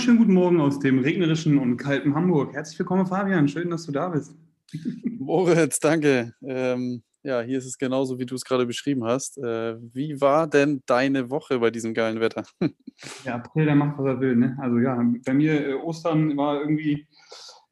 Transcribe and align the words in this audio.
wunderschönen 0.00 0.18
guten 0.18 0.32
Morgen 0.32 0.60
aus 0.62 0.78
dem 0.78 0.98
regnerischen 1.00 1.58
und 1.58 1.76
kalten 1.76 2.14
Hamburg. 2.14 2.54
Herzlich 2.54 2.78
willkommen, 2.78 3.06
Fabian. 3.06 3.46
Schön, 3.48 3.68
dass 3.68 3.84
du 3.84 3.92
da 3.92 4.08
bist. 4.08 4.34
Moritz, 5.18 5.78
danke. 5.78 6.32
Ähm, 6.42 7.02
ja, 7.22 7.42
hier 7.42 7.58
ist 7.58 7.66
es 7.66 7.76
genauso, 7.76 8.18
wie 8.18 8.24
du 8.24 8.34
es 8.34 8.46
gerade 8.46 8.64
beschrieben 8.64 9.04
hast. 9.04 9.36
Äh, 9.36 9.76
wie 9.92 10.18
war 10.18 10.46
denn 10.46 10.82
deine 10.86 11.28
Woche 11.28 11.58
bei 11.58 11.70
diesem 11.70 11.92
geilen 11.92 12.18
Wetter? 12.18 12.44
ja, 13.26 13.34
April, 13.34 13.66
der 13.66 13.74
macht, 13.74 13.98
was 13.98 14.06
er 14.06 14.20
will. 14.20 14.36
Ne? 14.36 14.56
Also 14.58 14.78
ja, 14.78 15.04
bei 15.26 15.34
mir 15.34 15.68
äh, 15.68 15.74
Ostern 15.74 16.34
war 16.34 16.62
irgendwie, 16.62 17.06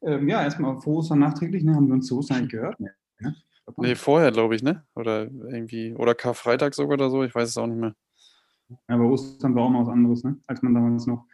ähm, 0.03 0.29
ja, 0.29 0.43
erstmal 0.43 0.79
vor 0.81 0.97
Ostern 0.97 1.17
nachträglich, 1.17 1.63
ne? 1.63 1.73
haben 1.73 1.87
wir 1.87 1.95
uns 1.95 2.05
zu 2.05 2.19
Ostern 2.19 2.47
gehört. 2.47 2.79
Ne? 2.79 2.93
Nee, 3.77 3.95
vorher, 3.95 4.31
glaube 4.31 4.55
ich, 4.55 4.61
ne? 4.61 4.83
Oder 4.93 5.31
irgendwie, 5.31 5.95
oder 5.95 6.13
Karfreitag 6.13 6.75
sogar 6.75 6.93
oder 6.93 7.09
so, 7.09 7.23
ich 7.23 7.33
weiß 7.33 7.49
es 7.49 7.57
auch 7.57 7.65
nicht 7.65 7.79
mehr. 7.79 7.95
Ja, 8.69 8.77
aber 8.95 9.05
Ostern 9.05 9.55
war 9.55 9.63
auch 9.63 9.71
noch 9.71 9.87
was 9.87 9.89
anderes, 9.89 10.23
ne? 10.23 10.37
Als 10.45 10.61
man 10.61 10.75
damals 10.75 11.07
noch 11.07 11.25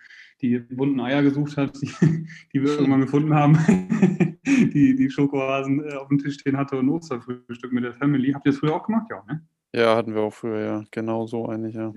die 0.41 0.59
bunten 0.59 0.99
Eier 0.99 1.23
gesucht 1.23 1.57
hat, 1.57 1.81
die, 1.81 1.87
die 2.53 2.61
wir 2.61 2.71
irgendwann 2.79 3.01
gefunden 3.01 3.33
haben, 3.33 3.57
die, 4.45 4.95
die 4.95 5.09
Schokohasen 5.09 5.83
äh, 5.83 5.93
auf 5.93 6.07
dem 6.09 6.19
Tisch 6.19 6.35
stehen 6.35 6.57
hatte 6.57 6.77
und 6.77 6.89
Osterfrühstück 6.89 7.71
mit 7.71 7.83
der 7.83 7.93
Family. 7.93 8.31
Habt 8.31 8.45
ihr 8.45 8.51
das 8.51 8.59
früher 8.59 8.75
auch 8.75 8.85
gemacht? 8.85 9.07
Ja, 9.09 9.23
ne? 9.27 9.45
Ja, 9.73 9.95
hatten 9.95 10.13
wir 10.13 10.21
auch 10.21 10.33
früher, 10.33 10.59
ja. 10.59 10.83
Genau 10.91 11.27
so 11.27 11.47
eigentlich, 11.47 11.75
ja. 11.75 11.91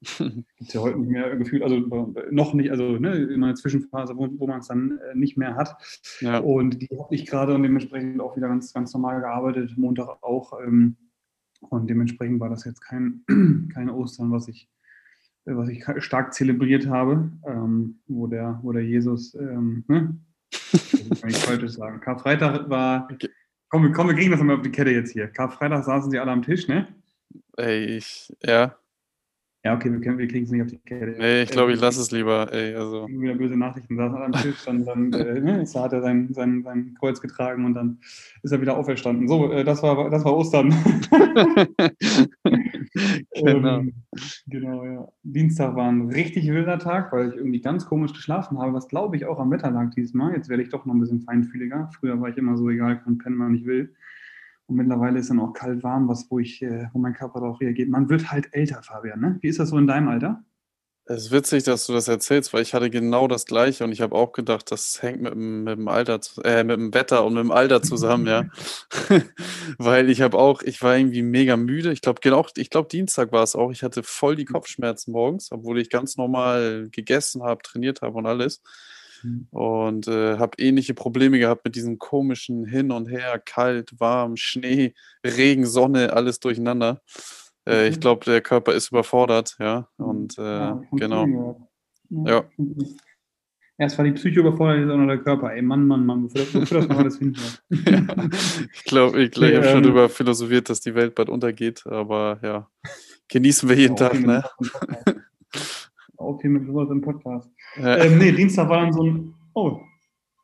Gibt 0.00 0.40
es 0.60 0.72
ja 0.74 0.80
heute 0.82 0.98
nicht 0.98 1.10
mehr 1.10 1.34
gefühlt, 1.36 1.62
also 1.62 1.78
noch 2.30 2.52
nicht, 2.54 2.70
also 2.70 2.98
ne, 2.98 3.14
in 3.16 3.42
einer 3.42 3.54
Zwischenphase, 3.54 4.16
wo, 4.16 4.28
wo 4.38 4.46
man 4.46 4.60
es 4.60 4.68
dann 4.68 4.98
äh, 4.98 5.14
nicht 5.14 5.36
mehr 5.36 5.56
hat. 5.56 5.74
Ja. 6.20 6.38
Und 6.38 6.82
die 6.82 6.98
habe 6.98 7.14
ich 7.14 7.26
gerade 7.26 7.54
und 7.54 7.62
dementsprechend 7.62 8.20
auch 8.20 8.36
wieder 8.36 8.48
ganz, 8.48 8.72
ganz 8.72 8.92
normal 8.92 9.20
gearbeitet, 9.20 9.76
Montag 9.76 10.22
auch. 10.22 10.52
Ähm, 10.60 10.96
und 11.60 11.88
dementsprechend 11.88 12.40
war 12.40 12.50
das 12.50 12.64
jetzt 12.64 12.80
kein, 12.80 13.24
kein 13.72 13.90
Ostern, 13.90 14.30
was 14.30 14.48
ich 14.48 14.68
was 15.46 15.68
ich 15.68 15.84
stark 15.98 16.34
zelebriert 16.34 16.88
habe, 16.88 17.30
ähm, 17.46 17.98
wo, 18.08 18.26
der, 18.26 18.58
wo 18.62 18.72
der 18.72 18.84
Jesus, 18.84 19.34
ähm, 19.34 19.84
ne? 19.86 20.16
kann 21.20 21.30
ich 21.30 21.36
falsch 21.36 21.72
sagen. 21.72 22.00
Karfreitag 22.00 22.68
war, 22.68 23.08
komm, 23.68 23.92
komm, 23.92 24.08
wir 24.08 24.14
kriegen 24.14 24.32
das 24.32 24.40
mal 24.40 24.56
auf 24.56 24.62
die 24.62 24.72
Kette 24.72 24.90
jetzt 24.90 25.12
hier. 25.12 25.28
Karfreitag 25.28 25.84
saßen 25.84 26.10
sie 26.10 26.18
alle 26.18 26.32
am 26.32 26.42
Tisch, 26.42 26.68
ne? 26.68 26.88
Ey, 27.56 27.96
ich, 27.96 28.32
ja. 28.42 28.76
Ja, 29.64 29.74
okay, 29.74 29.90
wir, 29.90 30.18
wir 30.18 30.28
kriegen 30.28 30.44
es 30.44 30.50
nicht 30.52 30.62
auf 30.62 30.68
die 30.68 30.78
Kette. 30.78 31.16
Nee, 31.18 31.42
ich 31.42 31.50
glaube, 31.50 31.72
ich 31.72 31.80
lasse 31.80 32.00
es 32.00 32.12
lieber. 32.12 32.52
Ey, 32.52 32.76
also. 32.76 33.08
Wieder 33.08 33.34
böse 33.34 33.56
Nachrichten, 33.56 33.96
saß 33.96 34.14
am 34.14 34.32
Tisch, 34.32 34.64
dann, 34.64 34.84
dann 34.84 35.12
äh, 35.12 35.40
ne, 35.40 35.66
hat 35.74 35.92
er 35.92 36.02
sein, 36.02 36.32
sein, 36.32 36.62
sein 36.62 36.94
Kreuz 36.98 37.20
getragen 37.20 37.64
und 37.64 37.74
dann 37.74 37.98
ist 38.44 38.52
er 38.52 38.60
wieder 38.60 38.76
auferstanden. 38.76 39.26
So, 39.26 39.50
äh, 39.50 39.64
das, 39.64 39.82
war, 39.82 40.08
das 40.08 40.24
war 40.24 40.36
Ostern. 40.36 40.72
genau. 43.34 43.78
Ähm, 43.78 43.92
genau, 44.46 44.84
ja. 44.84 45.08
Dienstag 45.22 45.76
war 45.76 45.88
ein 45.88 46.10
richtig 46.10 46.46
wilder 46.48 46.78
Tag, 46.78 47.12
weil 47.12 47.28
ich 47.28 47.36
irgendwie 47.36 47.60
ganz 47.60 47.86
komisch 47.86 48.12
geschlafen 48.12 48.58
habe, 48.58 48.72
was 48.72 48.88
glaube 48.88 49.16
ich 49.16 49.26
auch 49.26 49.38
am 49.38 49.50
Wetter 49.50 49.70
lag 49.70 49.90
dieses 49.90 50.14
Mal. 50.14 50.34
Jetzt 50.34 50.48
werde 50.48 50.62
ich 50.62 50.70
doch 50.70 50.86
noch 50.86 50.94
ein 50.94 51.00
bisschen 51.00 51.20
feinfühliger. 51.20 51.90
Früher 51.98 52.20
war 52.20 52.28
ich 52.28 52.38
immer 52.38 52.56
so 52.56 52.70
egal, 52.70 53.00
kann 53.00 53.18
pennen, 53.18 53.38
wann 53.38 53.54
ich 53.54 53.66
will. 53.66 53.94
Und 54.66 54.76
mittlerweile 54.76 55.18
ist 55.18 55.30
dann 55.30 55.40
auch 55.40 55.52
kalt 55.52 55.82
warm, 55.82 56.08
was, 56.08 56.30
wo 56.30 56.38
ich, 56.38 56.62
äh, 56.62 56.88
wo 56.92 56.98
mein 56.98 57.14
Körper 57.14 57.40
darauf 57.40 57.60
reagiert. 57.60 57.88
Man 57.88 58.08
wird 58.08 58.32
halt 58.32 58.48
älter, 58.52 58.82
Fabian, 58.82 59.20
ne? 59.20 59.38
Wie 59.40 59.48
ist 59.48 59.60
das 59.60 59.68
so 59.68 59.78
in 59.78 59.86
deinem 59.86 60.08
Alter? 60.08 60.42
Es 61.08 61.26
ist 61.26 61.30
witzig, 61.30 61.62
dass 61.62 61.86
du 61.86 61.92
das 61.92 62.08
erzählst, 62.08 62.52
weil 62.52 62.62
ich 62.62 62.74
hatte 62.74 62.90
genau 62.90 63.28
das 63.28 63.46
Gleiche 63.46 63.84
und 63.84 63.92
ich 63.92 64.00
habe 64.00 64.16
auch 64.16 64.32
gedacht, 64.32 64.72
das 64.72 65.00
hängt 65.02 65.22
mit 65.22 65.34
dem, 65.34 65.62
mit 65.62 65.78
dem 65.78 65.86
Alter, 65.86 66.18
äh, 66.42 66.64
mit 66.64 66.76
dem 66.76 66.92
Wetter 66.94 67.24
und 67.24 67.34
mit 67.34 67.44
dem 67.44 67.52
Alter 67.52 67.80
zusammen, 67.80 68.26
ja. 68.26 68.46
weil 69.78 70.10
ich 70.10 70.20
habe 70.20 70.36
auch, 70.36 70.62
ich 70.62 70.82
war 70.82 70.96
irgendwie 70.96 71.22
mega 71.22 71.56
müde. 71.56 71.92
Ich 71.92 72.00
glaube, 72.00 72.18
genau, 72.20 72.44
ich 72.56 72.70
glaube, 72.70 72.88
Dienstag 72.88 73.30
war 73.30 73.44
es 73.44 73.54
auch. 73.54 73.70
Ich 73.70 73.84
hatte 73.84 74.02
voll 74.02 74.34
die 74.34 74.46
Kopfschmerzen 74.46 75.12
morgens, 75.12 75.52
obwohl 75.52 75.78
ich 75.78 75.90
ganz 75.90 76.16
normal 76.16 76.88
gegessen 76.90 77.44
habe, 77.44 77.62
trainiert 77.62 78.02
habe 78.02 78.18
und 78.18 78.26
alles. 78.26 78.60
Mhm. 79.22 79.46
Und 79.52 80.08
äh, 80.08 80.38
habe 80.38 80.58
ähnliche 80.58 80.94
Probleme 80.94 81.38
gehabt 81.38 81.64
mit 81.64 81.76
diesem 81.76 82.00
komischen 82.00 82.64
Hin 82.66 82.90
und 82.90 83.06
Her, 83.08 83.38
kalt, 83.38 83.92
warm, 84.00 84.36
Schnee, 84.36 84.92
Regen, 85.24 85.66
Sonne, 85.66 86.12
alles 86.14 86.40
durcheinander. 86.40 87.00
Äh, 87.66 87.88
ich 87.88 88.00
glaube, 88.00 88.24
der 88.24 88.40
Körper 88.40 88.72
ist 88.72 88.90
überfordert, 88.90 89.56
ja. 89.58 89.88
Und 89.96 90.38
äh, 90.38 90.42
ja, 90.42 90.82
genau. 90.92 91.68
Ja. 92.08 92.44
Erst 93.78 93.98
war 93.98 94.06
die 94.06 94.12
Psyche 94.12 94.40
überfordert, 94.40 94.80
jetzt 94.80 94.90
auch 94.90 94.96
noch 94.96 95.06
der 95.06 95.18
Körper. 95.18 95.52
Ey, 95.52 95.60
Mann, 95.60 95.86
Mann, 95.86 96.06
Mann, 96.06 96.24
wofür, 96.24 96.60
das 96.60 96.88
noch 96.88 96.98
alles 96.98 97.18
hin? 97.18 97.36
ja. 97.70 98.02
Ich 98.72 98.84
glaube, 98.84 99.22
ich, 99.22 99.32
glaub, 99.32 99.50
ich 99.50 99.56
habe 99.56 99.68
schon 99.68 99.82
darüber 99.82 100.04
ähm, 100.04 100.10
philosophiert, 100.10 100.70
dass 100.70 100.80
die 100.80 100.94
Welt 100.94 101.14
bald 101.14 101.28
untergeht, 101.28 101.86
aber 101.86 102.38
ja, 102.42 102.70
genießen 103.28 103.68
wir 103.68 103.76
jeden 103.76 103.96
Tag, 103.96 104.18
ne? 104.18 104.44
Auch 106.16 106.38
hier 106.40 106.50
mit 106.50 106.66
sowas 106.66 106.88
im 106.90 107.02
Podcast. 107.02 107.50
Ja. 107.76 107.98
Ähm, 107.98 108.18
nee, 108.18 108.32
Dienstag 108.32 108.68
war 108.70 108.80
dann 108.80 108.94
so 108.94 109.02
ein, 109.02 109.34
oh, 109.52 109.80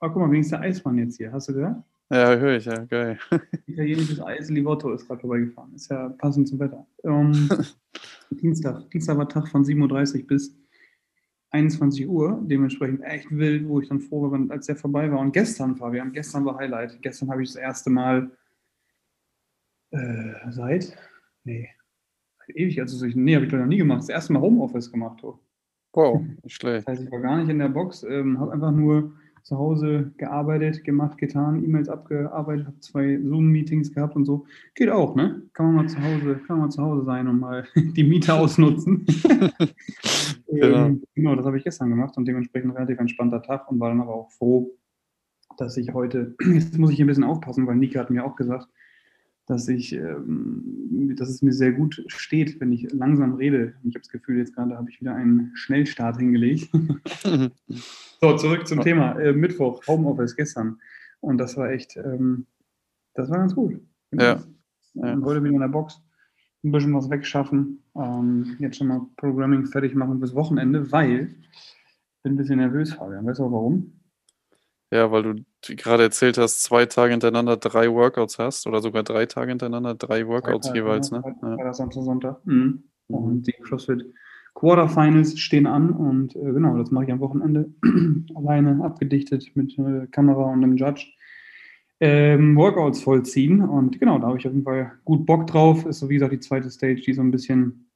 oh 0.00 0.08
guck 0.08 0.16
mal, 0.16 0.30
wenigstens 0.30 0.58
der 0.58 0.68
Eismann 0.68 0.98
jetzt 0.98 1.16
hier, 1.16 1.32
hast 1.32 1.48
du 1.48 1.54
gehört? 1.54 1.76
Ja, 2.12 2.36
höre 2.36 2.58
ich, 2.58 2.66
ja, 2.66 2.84
geil. 2.84 3.18
Italienisches 3.66 4.20
Eis, 4.20 4.50
Livotto 4.50 4.92
ist 4.92 5.06
gerade 5.06 5.22
vorbeigefahren. 5.22 5.74
Ist 5.74 5.90
ja 5.90 6.10
passend 6.10 6.46
zum 6.46 6.58
Wetter. 6.58 6.86
Ähm, 7.04 7.48
Dienstag. 8.30 8.90
Dienstag 8.90 9.16
war 9.16 9.26
Tag 9.26 9.48
von 9.48 9.64
7.30 9.64 10.20
Uhr 10.20 10.26
bis 10.26 10.54
21 11.52 12.06
Uhr. 12.06 12.38
Dementsprechend 12.44 13.00
echt 13.02 13.30
wild, 13.30 13.66
wo 13.66 13.80
ich 13.80 13.88
dann 13.88 14.00
froh 14.00 14.30
war, 14.30 14.50
als 14.50 14.66
der 14.66 14.76
vorbei 14.76 15.10
war. 15.10 15.20
Und 15.20 15.32
gestern, 15.32 15.74
Fabian, 15.74 16.12
gestern 16.12 16.44
war 16.44 16.58
Highlight. 16.58 17.00
Gestern 17.00 17.30
habe 17.30 17.42
ich 17.42 17.48
das 17.48 17.56
erste 17.56 17.88
Mal 17.88 18.30
äh, 19.92 20.34
seit, 20.50 20.94
nee, 21.44 21.70
seit 22.46 22.56
ewig, 22.56 22.78
also 22.78 23.06
ich, 23.06 23.16
nee, 23.16 23.36
habe 23.36 23.46
ich 23.46 23.52
noch 23.52 23.64
nie 23.64 23.78
gemacht. 23.78 24.00
Das 24.00 24.10
erste 24.10 24.34
Mal 24.34 24.42
Homeoffice 24.42 24.92
gemacht. 24.92 25.24
Oh. 25.24 25.38
Wow, 25.94 26.22
nicht 26.42 26.56
schlecht. 26.56 26.86
Das 26.86 26.92
heißt, 26.92 27.04
ich 27.06 27.10
war 27.10 27.20
gar 27.20 27.38
nicht 27.38 27.48
in 27.48 27.58
der 27.58 27.70
Box, 27.70 28.02
ähm, 28.02 28.38
habe 28.38 28.52
einfach 28.52 28.70
nur 28.70 29.14
zu 29.42 29.58
Hause 29.58 30.12
gearbeitet, 30.16 30.84
gemacht, 30.84 31.18
getan, 31.18 31.64
E-Mails 31.64 31.88
abgearbeitet, 31.88 32.66
habe 32.66 32.80
zwei 32.80 33.18
Zoom-Meetings 33.22 33.92
gehabt 33.92 34.16
und 34.16 34.24
so. 34.24 34.46
Geht 34.74 34.90
auch, 34.90 35.14
ne? 35.14 35.42
Kann 35.52 35.66
man 35.66 35.74
mal 35.74 35.88
zu 35.88 35.98
Hause, 36.02 36.40
kann 36.46 36.58
man 36.58 36.66
mal 36.66 36.70
zu 36.70 36.82
Hause 36.82 37.04
sein 37.04 37.26
und 37.26 37.40
mal 37.40 37.64
die 37.76 38.04
Miete 38.04 38.34
ausnutzen. 38.34 39.04
genau. 40.46 40.86
Ähm, 40.86 41.02
genau, 41.14 41.34
das 41.34 41.46
habe 41.46 41.58
ich 41.58 41.64
gestern 41.64 41.90
gemacht 41.90 42.16
und 42.16 42.26
dementsprechend 42.26 42.74
relativ 42.74 42.98
entspannter 42.98 43.42
Tag 43.42 43.70
und 43.70 43.80
war 43.80 43.88
dann 43.88 44.00
aber 44.00 44.14
auch 44.14 44.30
froh, 44.30 44.70
dass 45.56 45.76
ich 45.76 45.92
heute, 45.92 46.34
jetzt 46.40 46.78
muss 46.78 46.92
ich 46.92 47.00
ein 47.00 47.06
bisschen 47.06 47.24
aufpassen, 47.24 47.66
weil 47.66 47.76
Nika 47.76 48.00
hat 48.00 48.10
mir 48.10 48.24
auch 48.24 48.36
gesagt, 48.36 48.68
dass 49.52 49.68
ich, 49.68 49.92
ähm, 49.92 51.14
dass 51.18 51.28
es 51.28 51.42
mir 51.42 51.52
sehr 51.52 51.72
gut 51.72 52.02
steht, 52.06 52.58
wenn 52.58 52.72
ich 52.72 52.90
langsam 52.90 53.34
rede. 53.34 53.74
Ich 53.84 53.94
habe 53.94 54.00
das 54.00 54.08
Gefühl, 54.08 54.38
jetzt 54.38 54.54
gerade 54.54 54.78
habe 54.78 54.88
ich 54.88 55.00
wieder 55.00 55.14
einen 55.14 55.52
Schnellstart 55.54 56.16
hingelegt. 56.16 56.70
so, 58.20 58.36
zurück 58.36 58.66
zum 58.66 58.80
Thema. 58.80 59.20
Äh, 59.20 59.34
Mittwoch, 59.34 59.86
Homeoffice 59.86 60.34
gestern. 60.36 60.78
Und 61.20 61.36
das 61.36 61.58
war 61.58 61.70
echt, 61.70 61.98
ähm, 61.98 62.46
das 63.14 63.28
war 63.28 63.38
ganz 63.38 63.54
gut. 63.54 63.78
Ja. 64.12 64.42
ja. 64.94 65.20
Heute 65.22 65.44
wieder 65.44 65.54
in 65.54 65.60
der 65.60 65.68
Box 65.68 66.00
ein 66.64 66.72
bisschen 66.72 66.94
was 66.94 67.10
wegschaffen. 67.10 67.82
Ähm, 67.94 68.56
jetzt 68.58 68.78
schon 68.78 68.86
mal 68.86 69.06
Programming 69.18 69.66
fertig 69.66 69.94
machen 69.94 70.18
bis 70.18 70.34
Wochenende, 70.34 70.90
weil 70.92 71.36
ich 71.52 72.22
bin 72.22 72.32
ein 72.32 72.36
bisschen 72.36 72.56
nervös, 72.56 72.94
Fabian. 72.94 73.26
Weißt 73.26 73.38
du 73.38 73.44
auch 73.44 73.52
warum? 73.52 73.92
Ja, 74.92 75.10
weil 75.10 75.22
du 75.22 75.34
gerade 75.62 76.02
erzählt 76.02 76.36
hast, 76.36 76.62
zwei 76.62 76.84
Tage 76.84 77.12
hintereinander 77.12 77.56
drei 77.56 77.90
Workouts 77.90 78.38
hast 78.38 78.66
oder 78.66 78.82
sogar 78.82 79.02
drei 79.02 79.24
Tage 79.24 79.48
hintereinander 79.48 79.94
drei 79.94 80.26
Workouts 80.26 80.66
Tage, 80.66 80.80
jeweils, 80.80 81.10
ne? 81.10 81.22
Freitag, 81.22 81.58
ja. 81.58 81.72
Samstag, 81.72 82.02
Sonntag. 82.02 82.46
Mhm. 82.46 82.84
mhm. 83.08 83.16
Und 83.16 83.46
die 83.46 83.52
CrossFit 83.52 84.04
Quarterfinals 84.52 85.38
stehen 85.38 85.66
an 85.66 85.92
und 85.92 86.36
äh, 86.36 86.40
genau, 86.52 86.76
das 86.76 86.90
mache 86.90 87.06
ich 87.06 87.12
am 87.12 87.20
Wochenende 87.20 87.72
alleine 88.34 88.84
abgedichtet 88.84 89.50
mit 89.54 89.78
äh, 89.78 90.08
Kamera 90.10 90.52
und 90.52 90.62
einem 90.62 90.76
Judge. 90.76 91.06
Ähm, 91.98 92.54
Workouts 92.56 93.02
vollziehen 93.02 93.62
und 93.62 93.98
genau, 93.98 94.18
da 94.18 94.26
habe 94.26 94.38
ich 94.38 94.46
auf 94.46 94.52
jeden 94.52 94.64
Fall 94.64 94.92
gut 95.06 95.24
Bock 95.24 95.46
drauf. 95.46 95.86
Ist 95.86 96.00
so 96.00 96.10
wie 96.10 96.14
gesagt 96.14 96.34
die 96.34 96.40
zweite 96.40 96.70
Stage, 96.70 97.00
die 97.00 97.14
so 97.14 97.22
ein 97.22 97.30
bisschen, 97.30 97.88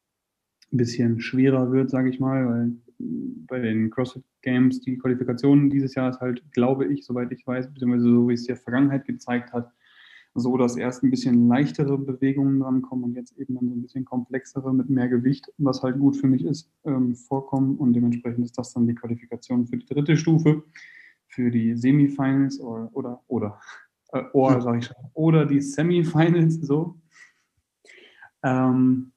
ein 0.72 0.78
bisschen 0.78 1.20
schwerer 1.20 1.72
wird, 1.72 1.90
sage 1.90 2.08
ich 2.08 2.20
mal, 2.20 2.48
weil 2.48 2.72
bei 2.98 3.58
den 3.58 3.90
CrossFit 3.90 4.24
Games 4.42 4.80
die 4.80 4.98
Qualifikation 4.98 5.70
dieses 5.70 5.94
Jahr 5.94 6.10
ist 6.10 6.20
halt, 6.20 6.42
glaube 6.52 6.86
ich, 6.86 7.04
soweit 7.04 7.30
ich 7.32 7.46
weiß, 7.46 7.72
beziehungsweise 7.72 8.10
so 8.10 8.28
wie 8.28 8.34
es 8.34 8.44
der 8.44 8.56
Vergangenheit 8.56 9.04
gezeigt 9.04 9.52
hat, 9.52 9.72
so, 10.34 10.56
dass 10.56 10.76
erst 10.76 11.02
ein 11.02 11.10
bisschen 11.10 11.48
leichtere 11.48 11.96
Bewegungen 11.98 12.60
drankommen 12.60 13.04
und 13.04 13.14
jetzt 13.14 13.36
eben 13.38 13.54
dann 13.54 13.68
so 13.68 13.74
ein 13.74 13.82
bisschen 13.82 14.04
komplexere 14.04 14.72
mit 14.74 14.90
mehr 14.90 15.08
Gewicht, 15.08 15.46
was 15.58 15.82
halt 15.82 15.98
gut 15.98 16.16
für 16.16 16.26
mich 16.26 16.44
ist, 16.44 16.70
ähm, 16.84 17.14
vorkommen. 17.14 17.76
Und 17.76 17.94
dementsprechend 17.94 18.44
ist 18.44 18.58
das 18.58 18.72
dann 18.72 18.86
die 18.86 18.94
Qualifikation 18.94 19.66
für 19.66 19.78
die 19.78 19.86
dritte 19.86 20.16
Stufe, 20.16 20.62
für 21.28 21.50
die 21.50 21.74
Semifinals 21.74 22.60
oder, 22.60 22.90
oder, 22.92 23.22
oder, 23.28 23.60
äh, 24.12 24.24
oder, 24.32 24.60
sag 24.62 24.78
ich 24.78 24.86
schon, 24.86 24.96
oder 25.14 25.46
die 25.46 25.60
Semifinals, 25.60 26.56
so. 26.56 27.00
Ähm, 28.42 29.12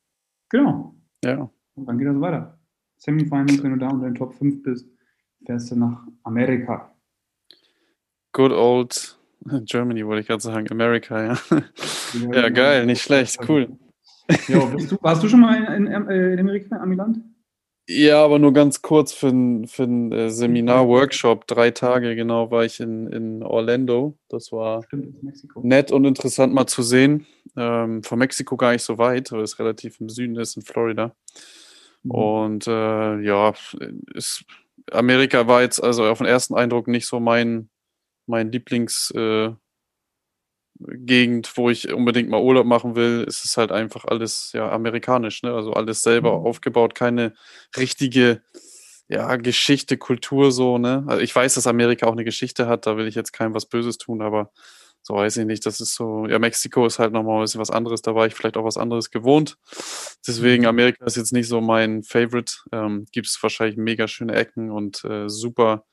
genau. 0.49 0.95
Ja. 1.23 1.49
Und 1.75 1.85
dann 1.85 1.97
geht 1.97 2.07
das 2.07 2.19
weiter. 2.19 2.58
Semifinals, 2.99 3.63
wenn 3.63 3.71
du 3.71 3.77
da 3.77 3.89
unter 3.89 4.07
den 4.07 4.15
Top 4.15 4.33
5 4.35 4.61
bist, 4.61 4.87
fährst 5.45 5.71
du 5.71 5.75
nach 5.75 6.05
Amerika. 6.23 6.93
Good 8.33 8.51
old 8.51 9.17
Germany, 9.65 10.05
wollte 10.05 10.21
ich 10.21 10.27
gerade 10.27 10.41
sagen. 10.41 10.67
Amerika, 10.69 11.23
ja. 11.23 11.37
Ja, 12.13 12.41
ja 12.41 12.49
geil, 12.49 12.85
nicht 12.85 13.01
schlecht, 13.01 13.39
cool. 13.47 13.69
Jo, 14.47 14.69
du, 14.77 14.97
warst 15.01 15.23
du 15.23 15.29
schon 15.29 15.39
mal 15.39 15.55
in, 15.75 15.87
in, 15.87 16.07
äh, 16.09 16.33
in 16.33 16.39
Amerika, 16.39 16.77
Amiland? 16.77 17.19
Ja, 17.87 18.23
aber 18.23 18.37
nur 18.37 18.53
ganz 18.53 18.83
kurz 18.83 19.13
für 19.13 19.29
ein, 19.29 19.65
für 19.65 19.83
ein 19.83 20.11
äh, 20.11 20.29
Seminar-Workshop. 20.29 21.47
Drei 21.47 21.71
Tage 21.71 22.15
genau 22.15 22.51
war 22.51 22.63
ich 22.63 22.79
in, 22.79 23.07
in 23.07 23.41
Orlando. 23.41 24.15
Das 24.27 24.51
war 24.51 24.83
Stimmt, 24.83 25.23
nett 25.63 25.91
und 25.91 26.05
interessant 26.05 26.53
mal 26.53 26.67
zu 26.67 26.83
sehen. 26.83 27.25
Ähm, 27.57 28.03
von 28.03 28.19
Mexiko 28.19 28.57
gar 28.57 28.73
nicht 28.73 28.83
so 28.83 28.99
weit, 28.99 29.31
weil 29.31 29.41
es 29.41 29.57
relativ 29.57 29.99
im 29.99 30.09
Süden 30.09 30.35
ist, 30.35 30.55
in 30.55 30.61
Florida. 30.61 31.15
Mhm. 32.03 32.11
Und 32.11 32.67
äh, 32.67 33.19
ja, 33.21 33.53
ist, 34.13 34.45
Amerika 34.91 35.47
war 35.47 35.61
jetzt 35.61 35.81
also 35.83 36.05
auf 36.05 36.19
den 36.19 36.27
ersten 36.27 36.55
Eindruck 36.55 36.87
nicht 36.87 37.07
so 37.07 37.19
mein, 37.19 37.69
mein 38.25 38.51
Lieblings- 38.51 39.11
äh, 39.15 39.53
Gegend, 40.81 41.57
wo 41.57 41.69
ich 41.69 41.91
unbedingt 41.93 42.29
mal 42.29 42.41
Urlaub 42.41 42.65
machen 42.65 42.95
will, 42.95 43.25
ist 43.27 43.43
es 43.43 43.57
halt 43.57 43.69
einfach 43.73 44.05
alles 44.05 44.51
ja 44.53 44.71
amerikanisch, 44.71 45.43
ne? 45.43 45.53
Also 45.53 45.73
alles 45.73 46.03
selber 46.03 46.39
mhm. 46.39 46.45
aufgebaut, 46.45 46.95
keine 46.95 47.33
richtige 47.75 48.41
ja, 49.09 49.35
Geschichte, 49.35 49.97
Kultur 49.97 50.53
so, 50.53 50.77
ne? 50.77 51.03
Also 51.07 51.21
ich 51.21 51.35
weiß, 51.35 51.55
dass 51.55 51.67
Amerika 51.67 52.05
auch 52.05 52.13
eine 52.13 52.23
Geschichte 52.23 52.67
hat, 52.67 52.85
da 52.87 52.95
will 52.95 53.07
ich 53.07 53.15
jetzt 53.15 53.33
keinem 53.33 53.53
was 53.53 53.65
Böses 53.65 53.97
tun, 53.97 54.21
aber 54.21 54.53
so 55.09 55.15
weiß 55.15 55.37
ich 55.37 55.45
nicht, 55.47 55.65
das 55.65 55.81
ist 55.81 55.95
so, 55.95 56.27
ja, 56.27 56.37
Mexiko 56.37 56.85
ist 56.85 56.99
halt 56.99 57.13
nochmal 57.13 57.37
ein 57.37 57.41
bisschen 57.41 57.59
was 57.59 57.71
anderes, 57.71 58.03
da 58.03 58.13
war 58.13 58.27
ich 58.27 58.35
vielleicht 58.35 58.57
auch 58.57 58.63
was 58.63 58.77
anderes 58.77 59.09
gewohnt. 59.09 59.57
Deswegen, 60.27 60.61
mhm. 60.61 60.69
Amerika 60.69 61.03
ist 61.03 61.17
jetzt 61.17 61.33
nicht 61.33 61.47
so 61.47 61.61
mein 61.61 62.03
Favorite. 62.03 62.53
Ähm, 62.71 63.07
Gibt 63.11 63.25
es 63.25 63.41
wahrscheinlich 63.41 63.75
mega 63.75 64.07
schöne 64.07 64.35
Ecken 64.35 64.69
und 64.69 65.03
äh, 65.05 65.27
super 65.27 65.83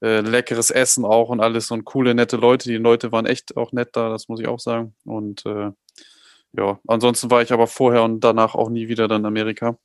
äh, 0.00 0.20
leckeres 0.20 0.70
Essen 0.70 1.04
auch 1.04 1.28
und 1.28 1.40
alles 1.40 1.72
und 1.72 1.84
coole, 1.84 2.14
nette 2.14 2.36
Leute. 2.36 2.68
Die 2.68 2.76
Leute 2.76 3.10
waren 3.10 3.26
echt 3.26 3.56
auch 3.56 3.72
nett 3.72 3.90
da, 3.94 4.10
das 4.10 4.28
muss 4.28 4.38
ich 4.38 4.46
auch 4.46 4.60
sagen. 4.60 4.94
Und 5.04 5.44
äh, 5.44 5.72
ja, 6.52 6.78
ansonsten 6.86 7.32
war 7.32 7.42
ich 7.42 7.52
aber 7.52 7.66
vorher 7.66 8.04
und 8.04 8.20
danach 8.20 8.54
auch 8.54 8.70
nie 8.70 8.86
wieder 8.86 9.08
dann 9.08 9.22
in 9.22 9.26
Amerika. 9.26 9.76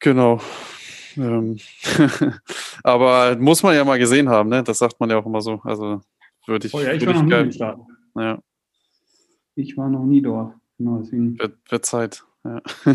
Genau. 0.00 0.40
Ähm 1.16 1.60
aber 2.82 3.36
muss 3.36 3.62
man 3.62 3.76
ja 3.76 3.84
mal 3.84 4.00
gesehen 4.00 4.28
haben, 4.28 4.48
ne? 4.48 4.64
Das 4.64 4.78
sagt 4.78 4.98
man 4.98 5.10
ja 5.10 5.18
auch 5.18 5.26
immer 5.26 5.42
so. 5.42 5.60
Also 5.62 6.00
würde 6.46 6.66
ich. 6.66 6.74
Oh 6.74 6.80
ja, 6.80 6.92
ich 6.92 7.06
war 7.06 7.22
noch 7.22 7.44
nie 7.44 7.52
Staaten. 7.52 7.82
Ja. 8.16 8.40
Ich 9.56 9.76
war 9.76 9.88
noch 9.88 10.04
nie 10.04 10.22
dort. 10.22 10.54
Genau, 10.78 10.98
deswegen. 10.98 11.38
Wird, 11.38 11.58
wird 11.70 11.86
Zeit. 11.86 12.24
Ja. 12.44 12.60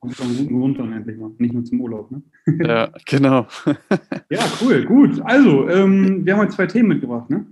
Kommt 0.00 0.20
einen 0.20 0.36
guten 0.36 0.60
Grund 0.60 0.78
dann 0.78 0.92
endlich 0.92 1.18
mal. 1.18 1.32
Nicht 1.38 1.54
nur 1.54 1.64
zum 1.64 1.80
Urlaub, 1.80 2.10
ne? 2.10 2.22
Ja, 2.66 2.92
genau. 3.04 3.46
ja, 4.30 4.44
cool, 4.60 4.84
gut. 4.84 5.20
Also, 5.22 5.68
ähm, 5.68 6.24
wir 6.24 6.34
haben 6.34 6.40
heute 6.40 6.54
zwei 6.54 6.66
Themen 6.66 6.88
mitgebracht, 6.88 7.28
ne? 7.30 7.46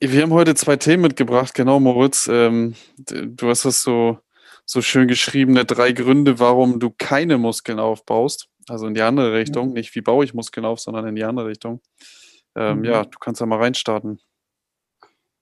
Wir 0.00 0.22
haben 0.22 0.32
heute 0.32 0.54
zwei 0.54 0.76
Themen 0.76 1.02
mitgebracht, 1.02 1.54
genau, 1.54 1.80
Moritz. 1.80 2.28
Ähm, 2.30 2.74
du 2.98 3.48
hast 3.48 3.64
das 3.64 3.82
so, 3.82 4.18
so 4.64 4.82
schön 4.82 5.08
geschriebene 5.08 5.64
drei 5.64 5.92
Gründe, 5.92 6.38
warum 6.38 6.80
du 6.80 6.90
keine 6.90 7.38
Muskeln 7.38 7.78
aufbaust. 7.78 8.48
Also 8.68 8.88
in 8.88 8.94
die 8.94 9.02
andere 9.02 9.32
Richtung. 9.32 9.68
Ja. 9.68 9.74
Nicht 9.74 9.94
wie 9.94 10.00
baue 10.00 10.24
ich 10.24 10.34
Muskeln 10.34 10.66
auf, 10.66 10.80
sondern 10.80 11.06
in 11.06 11.14
die 11.14 11.24
andere 11.24 11.46
Richtung. 11.46 11.80
Ähm, 12.56 12.78
mhm. 12.78 12.84
Ja, 12.84 13.04
du 13.04 13.18
kannst 13.18 13.40
da 13.40 13.46
mal 13.46 13.58
reinstarten. 13.58 14.18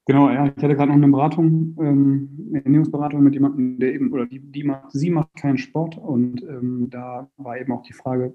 Genau, 0.06 0.28
ja, 0.28 0.46
ich 0.46 0.62
hatte 0.62 0.76
gerade 0.76 0.88
noch 0.88 0.96
eine 0.96 1.08
Beratung, 1.08 1.76
ähm, 1.80 2.48
eine 2.50 2.64
Ernährungsberatung 2.64 3.22
mit 3.22 3.32
jemandem, 3.32 3.78
der 3.78 3.94
eben, 3.94 4.12
oder 4.12 4.26
die, 4.26 4.38
die 4.38 4.62
macht, 4.62 4.92
sie 4.92 5.10
macht 5.10 5.34
keinen 5.34 5.56
Sport 5.56 5.96
und 5.96 6.42
ähm, 6.42 6.88
da 6.90 7.30
war 7.38 7.58
eben 7.58 7.72
auch 7.72 7.82
die 7.82 7.94
Frage, 7.94 8.34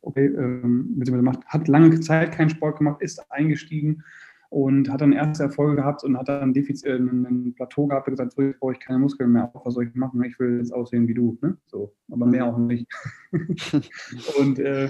okay, 0.00 0.26
ähm, 0.26 0.94
beziehungsweise 0.96 1.22
macht, 1.22 1.46
hat 1.46 1.68
lange 1.68 2.00
Zeit 2.00 2.32
keinen 2.32 2.48
Sport 2.48 2.78
gemacht, 2.78 3.02
ist 3.02 3.30
eingestiegen 3.30 4.02
und 4.48 4.90
hat 4.90 5.02
dann 5.02 5.12
erste 5.12 5.44
Erfolge 5.44 5.76
gehabt 5.76 6.04
und 6.04 6.16
hat 6.16 6.28
dann 6.28 6.54
Defizit, 6.54 6.86
äh, 6.86 6.96
ein 6.96 7.52
Plateau 7.54 7.86
gehabt 7.86 8.08
und 8.08 8.12
gesagt, 8.14 8.32
so, 8.32 8.40
jetzt 8.40 8.58
brauche 8.58 8.72
ich 8.72 8.80
keine 8.80 8.98
Muskeln 8.98 9.32
mehr 9.32 9.50
auf, 9.54 9.66
was 9.66 9.74
soll 9.74 9.88
ich 9.88 9.94
machen? 9.94 10.24
Ich 10.24 10.38
will 10.40 10.56
jetzt 10.56 10.72
aussehen 10.72 11.06
wie 11.06 11.14
du, 11.14 11.36
ne? 11.42 11.58
So, 11.66 11.94
aber 12.10 12.24
mehr 12.24 12.46
auch 12.46 12.56
nicht. 12.56 12.86
und 14.38 14.58
äh, 14.58 14.88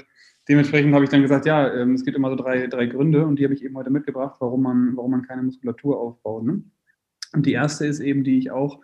dementsprechend 0.49 0.95
habe 0.95 1.05
ich 1.05 1.11
dann 1.11 1.23
gesagt, 1.23 1.47
ja, 1.47 1.73
ähm, 1.73 1.95
es 1.95 2.05
gibt 2.05 2.17
immer 2.17 2.31
so 2.31 2.37
drei, 2.37 2.67
drei 2.67 2.87
Gründe 2.87 3.27
und 3.27 3.39
die 3.39 3.45
habe 3.45 3.55
ich 3.55 3.65
eben 3.65 3.77
heute 3.77 3.91
mitgebracht, 3.91 4.37
warum 4.41 4.63
man, 4.63 4.97
warum 4.97 5.13
man 5.13 5.23
keine 5.23 5.43
Muskulatur 5.43 5.99
aufbaut. 5.99 6.45
Ne? 6.45 6.63
Und 7.33 7.47
die 7.47 7.53
erste 7.53 7.87
ist 7.87 8.01
eben, 8.01 8.25
die 8.25 8.39
ich 8.39 8.51
auch 8.51 8.81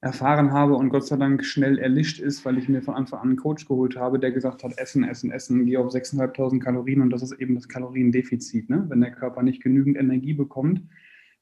erfahren 0.00 0.52
habe 0.52 0.74
und 0.74 0.90
Gott 0.90 1.06
sei 1.06 1.16
Dank 1.16 1.44
schnell 1.44 1.78
erlischt 1.78 2.20
ist, 2.20 2.44
weil 2.44 2.56
ich 2.56 2.68
mir 2.68 2.82
von 2.82 2.94
Anfang 2.94 3.18
an 3.20 3.28
einen 3.28 3.36
Coach 3.36 3.66
geholt 3.66 3.96
habe, 3.96 4.20
der 4.20 4.30
gesagt 4.30 4.62
hat, 4.62 4.78
essen, 4.78 5.02
essen, 5.02 5.32
essen, 5.32 5.66
geh 5.66 5.76
auf 5.76 5.92
6.500 5.92 6.60
Kalorien 6.60 7.00
und 7.00 7.10
das 7.10 7.22
ist 7.22 7.32
eben 7.32 7.56
das 7.56 7.68
Kaloriendefizit. 7.68 8.70
Ne? 8.70 8.84
Wenn 8.88 9.00
der 9.00 9.10
Körper 9.10 9.42
nicht 9.42 9.60
genügend 9.60 9.96
Energie 9.96 10.34
bekommt, 10.34 10.82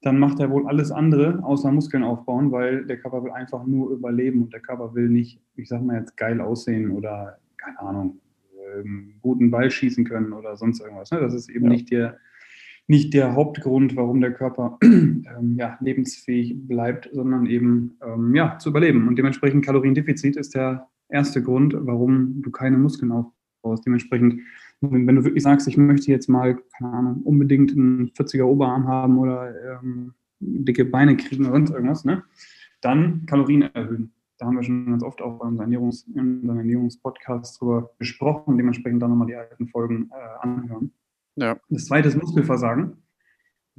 dann 0.01 0.19
macht 0.19 0.41
er 0.41 0.51
wohl 0.51 0.67
alles 0.67 0.91
andere 0.91 1.43
außer 1.43 1.71
Muskeln 1.71 2.03
aufbauen, 2.03 2.51
weil 2.51 2.87
der 2.87 2.99
Körper 2.99 3.25
will 3.25 3.33
einfach 3.33 3.67
nur 3.67 3.91
überleben 3.91 4.43
und 4.43 4.53
der 4.53 4.61
Körper 4.61 4.95
will 4.95 5.09
nicht, 5.09 5.41
ich 5.57 5.69
sag 5.69 5.83
mal 5.83 5.99
jetzt, 5.99 6.17
geil 6.17 6.41
aussehen 6.41 6.93
oder 6.93 7.39
keine 7.59 7.79
Ahnung, 7.81 8.21
ähm, 8.75 9.15
guten 9.21 9.51
Ball 9.51 9.71
schießen 9.71 10.05
können 10.05 10.33
oder 10.33 10.57
sonst 10.57 10.81
irgendwas. 10.81 11.11
Ne? 11.11 11.21
Das 11.21 11.35
ist 11.35 11.49
eben 11.49 11.67
ja. 11.67 11.71
nicht, 11.71 11.91
der, 11.91 12.19
nicht 12.87 13.15
der 13.15 13.35
Hauptgrund, 13.35 13.97
warum 13.97 14.21
der 14.21 14.33
Körper 14.33 14.79
ähm, 14.83 15.57
ja, 15.57 15.77
lebensfähig 15.81 16.57
bleibt, 16.67 17.09
sondern 17.13 17.47
eben 17.47 17.99
ähm, 18.03 18.35
ja, 18.35 18.59
zu 18.59 18.71
überleben. 18.71 19.09
Und 19.09 19.17
dementsprechend 19.17 19.65
Kaloriendefizit 19.65 20.37
ist 20.37 20.55
der 20.55 20.89
erste 21.09 21.43
Grund, 21.43 21.75
warum 21.79 22.43
du 22.43 22.51
keine 22.51 22.79
Muskeln 22.79 23.13
aufbaust. 23.13 23.87
Dementsprechend, 23.87 24.41
wenn, 24.81 25.07
wenn 25.07 25.17
du 25.17 25.25
wirklich 25.25 25.43
sagst, 25.43 25.69
ich 25.69 25.77
möchte 25.77 26.11
jetzt 26.11 26.29
mal, 26.29 26.59
keine 26.79 26.93
Ahnung, 26.93 27.23
unbedingt 27.23 27.73
einen 27.73 28.11
40er 28.11 28.45
Oberarm 28.45 28.87
haben 28.87 29.19
oder 29.19 29.81
ähm, 29.81 30.15
dicke 30.41 30.85
Beine 30.85 31.17
kriegen 31.17 31.45
oder 31.45 31.55
sonst 31.55 31.71
irgendwas, 31.71 32.05
ne? 32.05 32.23
dann 32.81 33.27
Kalorien 33.27 33.63
erhöhen. 33.75 34.13
Da 34.39 34.47
haben 34.47 34.57
wir 34.57 34.63
schon 34.63 34.87
ganz 34.87 35.03
oft 35.03 35.23
auch 35.23 35.39
bei 35.39 35.47
unseren, 35.47 35.73
Ernährungs-, 35.73 36.07
unseren 36.15 36.59
Ernährungspodcasts 36.59 37.59
drüber 37.59 37.91
gesprochen, 37.99 38.57
dementsprechend 38.57 39.03
dann 39.03 39.11
nochmal 39.11 39.29
die 39.29 39.35
alten 39.35 39.67
Folgen 39.69 40.11
äh, 40.13 40.47
anhören. 40.47 40.93
Ja. 41.37 41.59
Das 41.69 41.87
zweite 41.87 42.09
ist 42.09 42.17
Muskelversagen. 42.17 43.03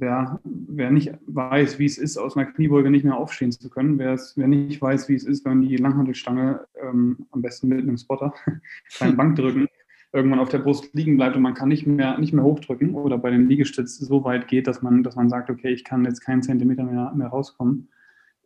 Wer, 0.00 0.40
wer 0.44 0.90
nicht 0.92 1.12
weiß, 1.26 1.80
wie 1.80 1.84
es 1.84 1.98
ist, 1.98 2.18
aus 2.18 2.36
einer 2.36 2.46
Kniebeuge 2.46 2.88
nicht 2.88 3.04
mehr 3.04 3.16
aufstehen 3.16 3.50
zu 3.50 3.68
können, 3.68 3.98
wer, 3.98 4.12
es, 4.12 4.36
wer 4.36 4.46
nicht 4.46 4.80
weiß, 4.80 5.08
wie 5.08 5.16
es 5.16 5.24
ist, 5.24 5.44
wenn 5.44 5.60
die 5.60 5.76
Langhandelstange 5.76 6.66
ähm, 6.80 7.26
am 7.32 7.42
besten 7.42 7.68
mit 7.68 7.80
einem 7.80 7.96
Spotter 7.96 8.32
beim 9.00 9.16
Bankdrücken 9.16 9.66
irgendwann 10.12 10.38
auf 10.38 10.48
der 10.48 10.60
Brust 10.60 10.94
liegen 10.94 11.16
bleibt 11.16 11.36
und 11.36 11.42
man 11.42 11.54
kann 11.54 11.68
nicht 11.68 11.86
mehr, 11.86 12.16
nicht 12.18 12.32
mehr 12.32 12.44
hochdrücken 12.44 12.94
oder 12.94 13.18
bei 13.18 13.30
dem 13.30 13.48
Liegestütz 13.48 13.98
so 13.98 14.24
weit 14.24 14.48
geht, 14.48 14.66
dass 14.66 14.82
man, 14.82 15.02
dass 15.02 15.16
man 15.16 15.28
sagt, 15.28 15.50
okay, 15.50 15.70
ich 15.70 15.84
kann 15.84 16.04
jetzt 16.04 16.20
keinen 16.20 16.42
Zentimeter 16.42 16.84
mehr, 16.84 17.12
mehr 17.14 17.28
rauskommen, 17.28 17.88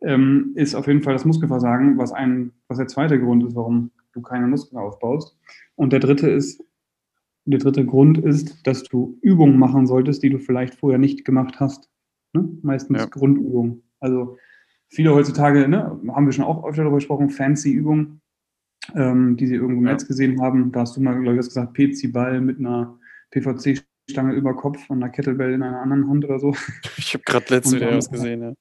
ähm, 0.03 0.51
ist 0.55 0.75
auf 0.75 0.87
jeden 0.87 1.01
Fall 1.01 1.13
das 1.13 1.25
Muskelversagen, 1.25 1.97
was, 1.97 2.11
ein, 2.11 2.51
was 2.67 2.77
der 2.77 2.87
zweite 2.87 3.19
Grund 3.19 3.43
ist, 3.43 3.55
warum 3.55 3.91
du 4.13 4.21
keine 4.21 4.47
Muskeln 4.47 4.77
aufbaust. 4.77 5.37
Und 5.75 5.93
der 5.93 5.99
dritte 5.99 6.29
ist, 6.29 6.63
der 7.45 7.59
dritte 7.59 7.85
Grund 7.85 8.17
ist, 8.17 8.65
dass 8.67 8.83
du 8.83 9.17
Übungen 9.21 9.57
machen 9.57 9.87
solltest, 9.87 10.23
die 10.23 10.29
du 10.29 10.39
vielleicht 10.39 10.75
vorher 10.75 10.99
nicht 10.99 11.25
gemacht 11.25 11.59
hast. 11.59 11.89
Ne? 12.33 12.47
Meistens 12.61 12.99
ja. 12.99 13.05
Grundübungen. 13.05 13.83
Also 13.99 14.37
viele 14.89 15.13
heutzutage, 15.13 15.67
ne, 15.67 15.99
haben 16.09 16.25
wir 16.25 16.31
schon 16.31 16.45
auch 16.45 16.65
öfter 16.65 16.83
darüber 16.83 16.97
gesprochen, 16.97 17.29
fancy 17.29 17.71
Übungen, 17.71 18.21
ähm, 18.95 19.35
die 19.37 19.47
sie 19.47 19.55
irgendwo 19.55 19.79
im 19.79 19.87
ja. 19.87 19.93
Netz 19.93 20.07
gesehen 20.07 20.41
haben. 20.41 20.71
Da 20.71 20.81
hast 20.81 20.95
du 20.95 21.01
mal, 21.01 21.19
glaube 21.19 21.39
ich, 21.39 21.45
gesagt, 21.45 21.73
PC-Ball 21.73 22.41
mit 22.41 22.59
einer 22.59 22.97
PVC-Stange 24.07 24.33
über 24.33 24.55
Kopf 24.55 24.89
und 24.89 25.03
einer 25.03 25.11
Kettlebell 25.11 25.53
in 25.53 25.63
einer 25.63 25.81
anderen 25.81 26.09
Hand 26.09 26.25
oder 26.25 26.39
so. 26.39 26.55
Ich 26.97 27.13
habe 27.13 27.23
gerade 27.23 27.45
letztes 27.49 27.75
Video 27.75 27.95
was 27.95 28.09
gesehen, 28.09 28.41
ja 28.41 28.53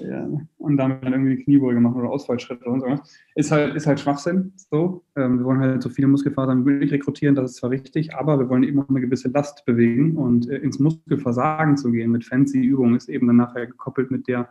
ja, 0.00 0.28
und 0.58 0.76
damit 0.76 1.04
dann 1.04 1.12
irgendwie 1.12 1.32
eine 1.32 1.42
Kniebeuge 1.42 1.80
machen 1.80 2.00
oder 2.00 2.10
Ausfallschritte 2.10 2.64
und 2.64 2.80
so. 2.80 2.98
Ist 3.34 3.50
halt, 3.50 3.74
ist 3.74 3.86
halt 3.86 4.00
Schwachsinn. 4.00 4.52
So. 4.56 5.04
Ähm, 5.16 5.38
wir 5.38 5.44
wollen 5.44 5.60
halt 5.60 5.82
so 5.82 5.88
viele 5.88 6.08
Muskelfasern 6.08 6.64
wie 6.64 6.70
möglich 6.70 6.92
rekrutieren, 6.92 7.34
das 7.34 7.52
ist 7.52 7.56
zwar 7.58 7.70
richtig, 7.70 8.14
aber 8.14 8.38
wir 8.38 8.48
wollen 8.48 8.62
eben 8.62 8.80
auch 8.80 8.88
eine 8.88 9.00
gewisse 9.00 9.28
Last 9.28 9.64
bewegen 9.64 10.16
und 10.16 10.48
äh, 10.48 10.56
ins 10.58 10.78
Muskelversagen 10.78 11.76
zu 11.76 11.90
gehen 11.92 12.10
mit 12.10 12.24
fancy 12.24 12.60
Übungen 12.60 12.96
ist 12.96 13.08
eben 13.08 13.26
dann 13.26 13.36
nachher 13.36 13.66
gekoppelt 13.66 14.10
mit 14.10 14.28
der 14.28 14.48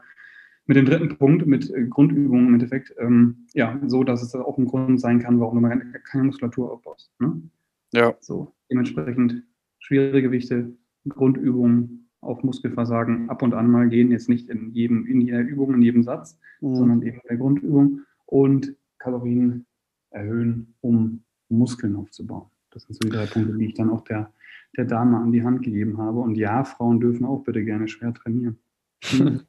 mit 0.67 0.77
dem 0.77 0.85
dritten 0.85 1.15
Punkt, 1.15 1.45
mit 1.45 1.69
äh, 1.69 1.85
Grundübungen 1.85 2.47
im 2.47 2.53
Endeffekt, 2.55 2.91
ähm, 2.97 3.45
ja, 3.53 3.79
so 3.85 4.03
dass 4.03 4.23
es 4.23 4.33
auch 4.33 4.57
ein 4.57 4.65
Grund 4.65 4.99
sein 4.99 5.19
kann, 5.19 5.39
warum 5.39 5.61
du 5.61 5.99
keine 6.03 6.23
Muskulatur 6.23 6.71
aufbaust. 6.71 7.11
Ne? 7.19 7.39
Ja. 7.93 8.15
So, 8.19 8.51
dementsprechend 8.71 9.43
schwere 9.85 10.21
Gewichte, 10.21 10.73
Grundübungen, 11.07 12.09
auf 12.21 12.43
Muskelversagen 12.43 13.29
ab 13.29 13.43
und 13.43 13.53
an 13.53 13.69
mal 13.69 13.87
gehen, 13.87 14.09
jetzt 14.09 14.29
nicht 14.29 14.49
in 14.49 14.71
jedem, 14.71 15.05
in 15.05 15.21
jeder 15.21 15.41
Übung, 15.41 15.75
in 15.75 15.83
jedem 15.83 16.01
Satz, 16.01 16.39
mhm. 16.59 16.75
sondern 16.75 17.01
eben 17.03 17.17
in 17.17 17.27
der 17.29 17.37
Grundübung 17.37 18.01
und 18.25 18.75
Kalorien 18.97 19.67
erhöhen, 20.09 20.73
um 20.81 21.23
Muskeln 21.49 21.95
aufzubauen. 21.95 22.47
Das 22.71 22.83
sind 22.83 22.95
so 22.95 23.07
die 23.07 23.15
drei 23.15 23.27
Punkte, 23.27 23.55
die 23.55 23.65
ich 23.67 23.75
dann 23.75 23.91
auch 23.91 24.01
der, 24.01 24.33
der 24.75 24.85
Dame 24.85 25.17
an 25.17 25.31
die 25.31 25.43
Hand 25.43 25.61
gegeben 25.61 25.99
habe. 25.99 26.19
Und 26.19 26.35
ja, 26.35 26.63
Frauen 26.63 26.99
dürfen 26.99 27.25
auch 27.25 27.43
bitte 27.43 27.63
gerne 27.63 27.87
schwer 27.87 28.11
trainieren. 28.11 28.57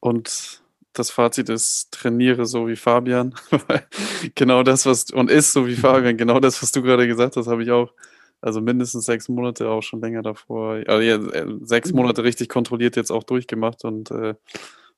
und 0.00 0.62
das 0.92 1.10
Fazit 1.10 1.48
ist, 1.48 1.92
trainiere 1.92 2.46
so 2.46 2.68
wie 2.68 2.76
Fabian. 2.76 3.34
genau 4.36 4.62
das, 4.62 4.86
was, 4.86 5.10
und 5.10 5.28
ist 5.28 5.52
so 5.52 5.66
wie 5.66 5.74
Fabian, 5.74 6.16
genau 6.16 6.38
das, 6.38 6.62
was 6.62 6.70
du 6.70 6.82
gerade 6.82 7.08
gesagt 7.08 7.36
hast, 7.36 7.48
habe 7.48 7.64
ich 7.64 7.70
auch 7.72 7.92
also 8.40 8.60
mindestens 8.60 9.06
sechs 9.06 9.28
Monate, 9.28 9.68
auch 9.68 9.82
schon 9.82 10.00
länger 10.00 10.22
davor. 10.22 10.82
Also 10.86 11.00
ja, 11.00 11.16
äh, 11.16 11.46
sechs 11.62 11.90
mhm. 11.90 11.98
Monate 11.98 12.24
richtig 12.24 12.48
kontrolliert 12.48 12.96
jetzt 12.96 13.10
auch 13.10 13.24
durchgemacht 13.24 13.84
und 13.84 14.10
äh, 14.10 14.34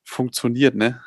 funktioniert, 0.03 0.75
ne? 0.75 0.99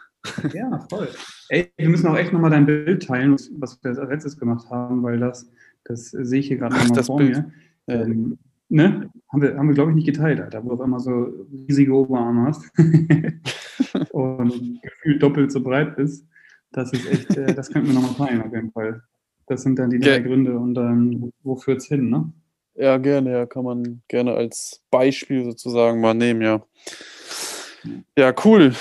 Ja, 0.52 0.86
voll. 0.90 1.08
Ey, 1.48 1.72
wir 1.76 1.88
müssen 1.88 2.06
auch 2.06 2.16
echt 2.16 2.32
nochmal 2.32 2.50
dein 2.50 2.66
Bild 2.66 3.06
teilen, 3.06 3.36
was 3.58 3.82
wir 3.82 3.90
als 3.90 3.98
letztes 3.98 4.38
gemacht 4.38 4.70
haben, 4.70 5.02
weil 5.02 5.18
das, 5.18 5.50
Das 5.84 6.10
sehe 6.10 6.40
ich 6.40 6.48
hier 6.48 6.58
gerade 6.58 6.76
nochmal 6.76 7.04
vor 7.04 7.18
Bild. 7.18 7.36
mir. 7.36 7.52
Ähm, 7.88 8.38
ne? 8.68 9.10
Haben 9.28 9.42
wir, 9.42 9.56
haben 9.56 9.68
wir 9.68 9.74
glaube 9.74 9.90
ich, 9.90 9.96
nicht 9.96 10.06
geteilt, 10.06 10.40
Alter, 10.40 10.64
wo 10.64 10.68
du 10.68 10.74
auf 10.74 10.80
einmal 10.80 11.00
so 11.00 11.46
riesige 11.68 11.92
Oberarme 11.92 12.46
hast 12.46 12.70
und 14.12 14.82
gefühlt 14.82 15.22
doppelt 15.22 15.52
so 15.52 15.62
breit 15.62 15.96
bist. 15.96 16.26
Das 16.70 16.92
ist 16.92 17.06
echt, 17.10 17.36
äh, 17.36 17.54
das 17.54 17.70
könnten 17.70 17.88
wir 17.88 17.94
nochmal 17.94 18.28
teilen 18.28 18.42
auf 18.42 18.52
jeden 18.52 18.72
Fall. 18.72 19.02
Das 19.46 19.62
sind 19.62 19.78
dann 19.78 19.90
die 19.90 19.99
drei 19.99 20.20
Gründe 20.20 20.58
und 20.58 20.75
dann, 20.75 21.32
wo 21.42 21.56
führt 21.56 21.78
es 21.78 21.87
hin, 21.87 22.08
ne? 22.08 22.32
Ja, 22.75 22.96
gerne, 22.96 23.32
ja, 23.32 23.46
kann 23.46 23.64
man 23.64 24.02
gerne 24.08 24.34
als 24.34 24.82
Beispiel 24.90 25.44
sozusagen 25.44 26.00
mal 26.00 26.14
nehmen, 26.14 26.40
ja. 26.40 26.62
Ja, 28.16 28.34
cool. 28.44 28.75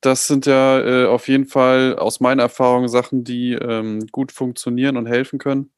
Das 0.00 0.26
sind 0.26 0.44
ja 0.44 0.80
äh, 0.80 1.06
auf 1.06 1.28
jeden 1.28 1.46
Fall 1.46 1.96
aus 1.96 2.20
meiner 2.20 2.42
Erfahrung 2.42 2.88
Sachen, 2.88 3.24
die 3.24 3.52
ähm, 3.52 4.06
gut 4.12 4.32
funktionieren 4.32 4.98
und 4.98 5.06
helfen 5.06 5.38
können. 5.38 5.70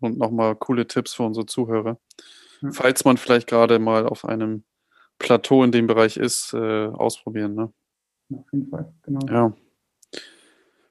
Und 0.00 0.18
nochmal 0.18 0.56
coole 0.56 0.86
Tipps 0.86 1.14
für 1.14 1.22
unsere 1.22 1.46
Zuhörer. 1.46 1.98
Ja. 2.62 2.70
Falls 2.72 3.04
man 3.04 3.16
vielleicht 3.16 3.46
gerade 3.46 3.78
mal 3.78 4.06
auf 4.06 4.24
einem 4.24 4.64
Plateau 5.18 5.62
in 5.62 5.72
dem 5.72 5.86
Bereich 5.86 6.16
ist, 6.16 6.52
äh, 6.54 6.86
ausprobieren. 6.86 7.54
Ne? 7.54 7.72
Auf 8.34 8.52
jeden 8.52 8.68
Fall, 8.68 8.92
genau. 9.02 9.26
Ja. 9.28 9.52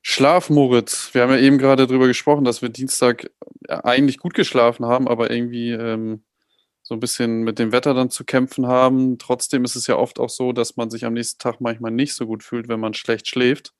Schlaf, 0.10 0.50
Moritz. 0.50 1.14
Wir 1.14 1.22
haben 1.22 1.32
ja 1.32 1.38
eben 1.38 1.58
gerade 1.58 1.86
darüber 1.86 2.08
gesprochen, 2.08 2.46
dass 2.46 2.62
wir 2.62 2.70
Dienstag 2.70 3.30
eigentlich 3.68 4.20
gut 4.20 4.34
geschlafen 4.34 4.86
haben, 4.86 5.06
aber 5.06 5.32
irgendwie 5.32 5.72
ähm, 5.72 6.24
so 6.82 6.94
ein 6.94 7.02
bisschen 7.02 7.44
mit 7.44 7.60
dem 7.60 7.74
Wetter 7.74 7.94
dann 7.94 8.10
zu 8.10 8.24
kämpfen 8.24 8.68
haben. 8.68 9.18
Trotzdem 9.18 9.66
ist 9.66 9.76
es 9.76 9.86
ja 9.86 9.98
oft 9.98 10.22
auch 10.22 10.30
so, 10.30 10.54
dass 10.54 10.78
man 10.78 10.90
sich 10.90 11.04
am 11.04 11.12
nächsten 11.12 11.40
Tag 11.40 11.60
manchmal 11.60 11.92
nicht 11.92 12.16
so 12.16 12.26
gut 12.26 12.42
fühlt, 12.42 12.70
wenn 12.70 12.80
man 12.80 12.94
schlecht 12.94 13.28
schläft. 13.28 13.74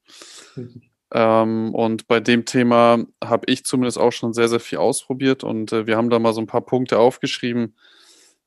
Ähm, 1.14 1.74
und 1.74 2.08
bei 2.10 2.20
dem 2.20 2.44
Thema 2.44 3.06
habe 3.24 3.46
ich 3.50 3.64
zumindest 3.64 3.98
auch 3.98 4.12
schon 4.12 4.34
sehr, 4.34 4.50
sehr 4.50 4.60
viel 4.60 4.80
ausprobiert 4.80 5.46
und 5.46 5.72
äh, 5.72 5.88
wir 5.88 5.96
haben 5.96 6.10
da 6.10 6.20
mal 6.20 6.34
so 6.34 6.42
ein 6.42 6.48
paar 6.48 6.66
Punkte 6.66 7.00
aufgeschrieben, 7.00 7.78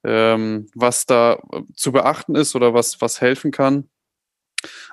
ähm, 0.05 0.67
was 0.75 1.07
da 1.07 1.41
äh, 1.51 1.63
zu 1.75 1.93
beachten 1.93 2.35
ist 2.35 2.55
oder 2.55 2.75
was, 2.75 3.01
was 3.01 3.23
helfen 3.23 3.53
kann. 3.53 3.89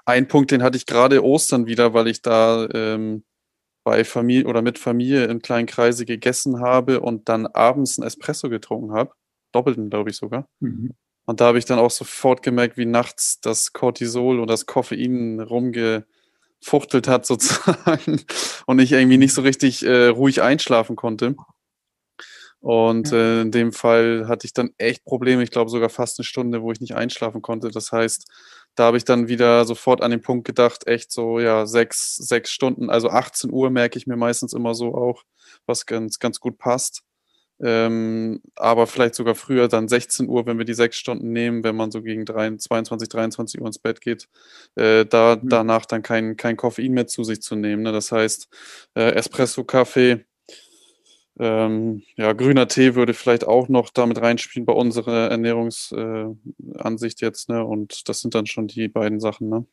Ein 0.06 0.28
Punkt, 0.28 0.52
den 0.52 0.64
hatte 0.64 0.78
ich 0.78 0.86
gerade 0.86 1.24
Ostern 1.24 1.66
wieder, 1.66 1.94
weil 1.94 2.08
ich 2.08 2.22
da 2.22 2.68
ähm, 2.74 3.24
bei 3.84 4.04
Familie 4.04 4.48
oder 4.48 4.62
mit 4.62 4.80
Familie 4.80 5.26
in 5.26 5.42
kleinen 5.42 5.66
Kreise 5.66 6.06
gegessen 6.06 6.60
habe 6.60 7.00
und 7.00 7.30
dann 7.30 7.48
abends 7.48 7.98
ein 7.98 8.04
Espresso 8.04 8.50
getrunken 8.50 8.94
habe. 8.94 9.12
Doppelten, 9.54 9.90
glaube 9.90 10.10
ich 10.10 10.18
sogar. 10.18 10.48
Mhm. 10.60 10.92
Und 11.26 11.42
da 11.42 11.46
habe 11.46 11.58
ich 11.58 11.66
dann 11.66 11.80
auch 11.80 11.92
sofort 11.92 12.42
gemerkt, 12.42 12.78
wie 12.78 12.86
nachts 12.86 13.42
das 13.42 13.74
Cortisol 13.74 14.40
und 14.40 14.50
das 14.50 14.66
Koffein 14.66 15.42
rumgefuchtelt 15.42 17.08
hat, 17.08 17.26
sozusagen. 17.26 18.22
Und 18.66 18.80
ich 18.80 18.94
irgendwie 18.94 19.18
nicht 19.18 19.34
so 19.34 19.42
richtig 19.42 19.86
äh, 19.86 20.08
ruhig 20.08 20.42
einschlafen 20.42 20.96
konnte. 20.96 21.36
Und 22.60 23.12
äh, 23.12 23.42
in 23.42 23.52
dem 23.52 23.72
Fall 23.72 24.28
hatte 24.28 24.46
ich 24.46 24.54
dann 24.54 24.72
echt 24.78 25.06
Probleme. 25.06 25.44
Ich 25.44 25.52
glaube 25.52 25.70
sogar 25.70 25.90
fast 25.90 26.20
eine 26.20 26.26
Stunde, 26.26 26.62
wo 26.62 26.72
ich 26.72 26.82
nicht 26.82 26.96
einschlafen 26.96 27.42
konnte. 27.42 27.70
Das 27.70 27.92
heißt, 27.92 28.26
da 28.78 28.86
habe 28.86 28.98
ich 28.98 29.06
dann 29.06 29.28
wieder 29.28 29.66
sofort 29.66 30.02
an 30.04 30.12
den 30.12 30.22
Punkt 30.22 30.46
gedacht, 30.46 30.88
echt 30.88 31.12
so, 31.12 31.40
ja, 31.40 31.66
sechs, 31.66 32.16
sechs 32.16 32.52
Stunden, 32.52 32.90
also 32.92 33.10
18 33.10 33.52
Uhr 33.52 33.72
merke 33.72 33.98
ich 33.98 34.06
mir 34.06 34.18
meistens 34.18 34.54
immer 34.54 34.76
so 34.76 34.94
auch, 34.94 35.24
was 35.66 35.88
ganz, 35.88 36.20
ganz 36.20 36.40
gut 36.40 36.60
passt. 36.60 37.02
Ähm, 37.60 38.40
aber 38.56 38.86
vielleicht 38.86 39.16
sogar 39.16 39.34
früher, 39.34 39.68
dann 39.68 39.88
16 39.88 40.30
Uhr, 40.30 40.46
wenn 40.46 40.60
wir 40.60 40.66
die 40.66 40.76
sechs 40.76 40.98
Stunden 40.98 41.32
nehmen, 41.32 41.64
wenn 41.64 41.76
man 41.76 41.90
so 41.90 42.04
gegen 42.04 42.24
3, 42.24 42.58
22, 42.58 43.10
23 43.10 43.60
Uhr 43.60 43.66
ins 43.66 43.80
Bett 43.80 44.00
geht, 44.00 44.28
äh, 44.76 45.06
da 45.06 45.38
mhm. 45.42 45.50
danach 45.50 45.88
dann 45.88 46.04
kein, 46.04 46.38
kein 46.38 46.56
Koffein 46.56 46.92
mehr 46.92 47.08
zu 47.08 47.24
sich 47.24 47.42
zu 47.42 47.56
nehmen. 47.56 47.82
Ne? 47.82 47.92
Das 47.92 48.12
heißt, 48.12 48.48
äh, 48.96 49.12
Espresso, 49.14 49.64
Kaffee, 49.64 50.24
ähm, 51.40 52.04
ja, 52.16 52.34
grüner 52.34 52.68
Tee 52.68 52.96
würde 52.96 53.14
vielleicht 53.14 53.46
auch 53.46 53.70
noch 53.70 53.90
damit 53.90 54.22
reinspielen 54.22 54.66
bei 54.66 54.74
unserer 54.74 55.30
Ernährungsansicht 55.30 57.22
äh, 57.22 57.26
jetzt, 57.26 57.50
ne? 57.50 57.64
Und 57.64 58.10
das 58.10 58.22
sind 58.22 58.36
dann 58.36 58.46
schon 58.46 58.68
die 58.68 58.88
beiden 58.88 59.20
Sachen, 59.20 59.50
ne? 59.50 59.66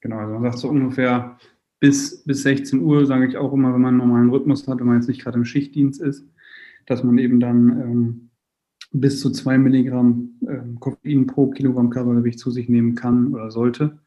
Genau, 0.00 0.16
also 0.16 0.32
man 0.34 0.42
sagt 0.42 0.58
so 0.58 0.68
ungefähr 0.68 1.38
bis, 1.78 2.22
bis 2.24 2.42
16 2.42 2.80
Uhr, 2.82 3.06
sage 3.06 3.26
ich 3.26 3.36
auch 3.36 3.52
immer, 3.52 3.72
wenn 3.72 3.80
man 3.80 3.88
einen 3.88 4.08
normalen 4.08 4.30
Rhythmus 4.30 4.66
hat, 4.68 4.80
wenn 4.80 4.86
man 4.86 4.96
jetzt 4.96 5.08
nicht 5.08 5.22
gerade 5.22 5.38
im 5.38 5.44
Schichtdienst 5.44 6.00
ist, 6.00 6.26
dass 6.86 7.02
man 7.02 7.18
eben 7.18 7.40
dann 7.40 7.80
ähm, 7.80 8.30
bis 8.92 9.20
zu 9.20 9.30
zwei 9.30 9.56
Milligramm 9.58 10.38
ähm, 10.46 10.80
Koffein 10.80 11.26
pro 11.26 11.50
Kilogramm 11.50 11.90
Körpergewicht 11.90 12.38
zu 12.38 12.50
sich 12.50 12.68
nehmen 12.68 12.94
kann 12.94 13.32
oder 13.32 13.50
sollte, 13.50 14.00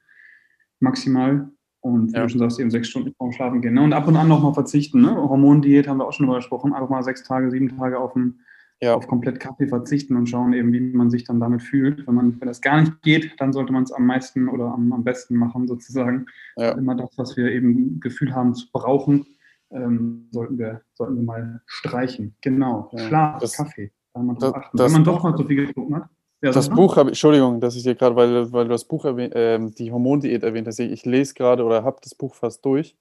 maximal. 0.79 1.52
Und 1.83 2.13
wie 2.13 2.15
ja. 2.15 2.23
du 2.23 2.29
schon 2.29 2.39
sagst, 2.39 2.61
eben 2.61 2.71
sechs 2.71 2.87
Stunden 2.87 3.13
vorm 3.17 3.33
Schlafen 3.33 3.61
gehen. 3.61 3.73
Ne? 3.73 3.81
Und 3.81 3.91
ab 3.91 4.07
und 4.07 4.15
an 4.15 4.29
nochmal 4.29 4.53
verzichten. 4.53 5.01
Ne? 5.01 5.13
Hormondiät 5.15 5.85
haben 5.85 5.97
wir 5.97 6.07
auch 6.07 6.13
schon 6.13 6.25
drüber 6.25 6.37
gesprochen. 6.37 6.73
Einfach 6.73 6.89
mal 6.89 7.03
sechs 7.03 7.23
Tage, 7.23 7.51
sieben 7.51 7.77
Tage 7.77 7.99
auf, 7.99 8.15
ein, 8.15 8.39
ja. 8.81 8.95
auf 8.95 9.05
komplett 9.05 9.41
Kaffee 9.41 9.67
verzichten 9.67 10.15
und 10.15 10.27
schauen 10.27 10.53
eben, 10.53 10.71
wie 10.71 10.79
man 10.79 11.09
sich 11.09 11.25
dann 11.25 11.41
damit 11.41 11.61
fühlt. 11.61 12.07
Wenn, 12.07 12.15
man, 12.15 12.39
wenn 12.39 12.47
das 12.47 12.61
gar 12.61 12.79
nicht 12.79 13.01
geht, 13.01 13.33
dann 13.41 13.51
sollte 13.51 13.73
man 13.73 13.83
es 13.83 13.91
am 13.91 14.05
meisten 14.05 14.47
oder 14.47 14.73
am, 14.73 14.93
am 14.93 15.03
besten 15.03 15.35
machen, 15.35 15.67
sozusagen. 15.67 16.25
Ja. 16.55 16.71
Immer 16.71 16.95
das, 16.95 17.09
was 17.17 17.35
wir 17.35 17.51
eben 17.51 17.99
Gefühl 17.99 18.33
haben 18.33 18.53
zu 18.53 18.71
brauchen, 18.71 19.25
ähm, 19.71 20.29
sollten, 20.31 20.57
wir, 20.57 20.83
sollten 20.93 21.17
wir 21.17 21.23
mal 21.23 21.61
streichen. 21.65 22.33
Genau. 22.39 22.91
Schlaf, 22.95 23.41
das, 23.41 23.57
Kaffee. 23.57 23.91
Da 24.13 24.21
man 24.21 24.37
das, 24.37 24.53
wenn 24.71 24.91
man 24.93 25.03
doch 25.03 25.21
mal 25.21 25.35
so 25.35 25.43
viel 25.43 25.65
getrunken 25.65 25.97
hat. 25.97 26.09
Ja, 26.43 26.51
das 26.51 26.69
Buch 26.69 26.97
habe 26.97 27.09
Entschuldigung, 27.09 27.61
dass 27.61 27.75
ich 27.75 27.83
dir 27.83 27.95
gerade, 27.95 28.17
weil, 28.17 28.51
weil 28.51 28.65
du 28.65 28.71
das 28.71 28.83
Buch 28.83 29.05
erwähnt, 29.05 29.33
äh, 29.33 29.59
die 29.59 29.93
Hormondiät 29.93 30.43
erwähnt 30.43 30.67
hast, 30.67 30.77
ich 30.79 31.05
lese 31.05 31.33
gerade 31.35 31.63
oder 31.63 31.85
habe 31.85 31.97
das 32.03 32.13
Buch 32.15 32.35
fast 32.35 32.65
durch. 32.65 32.95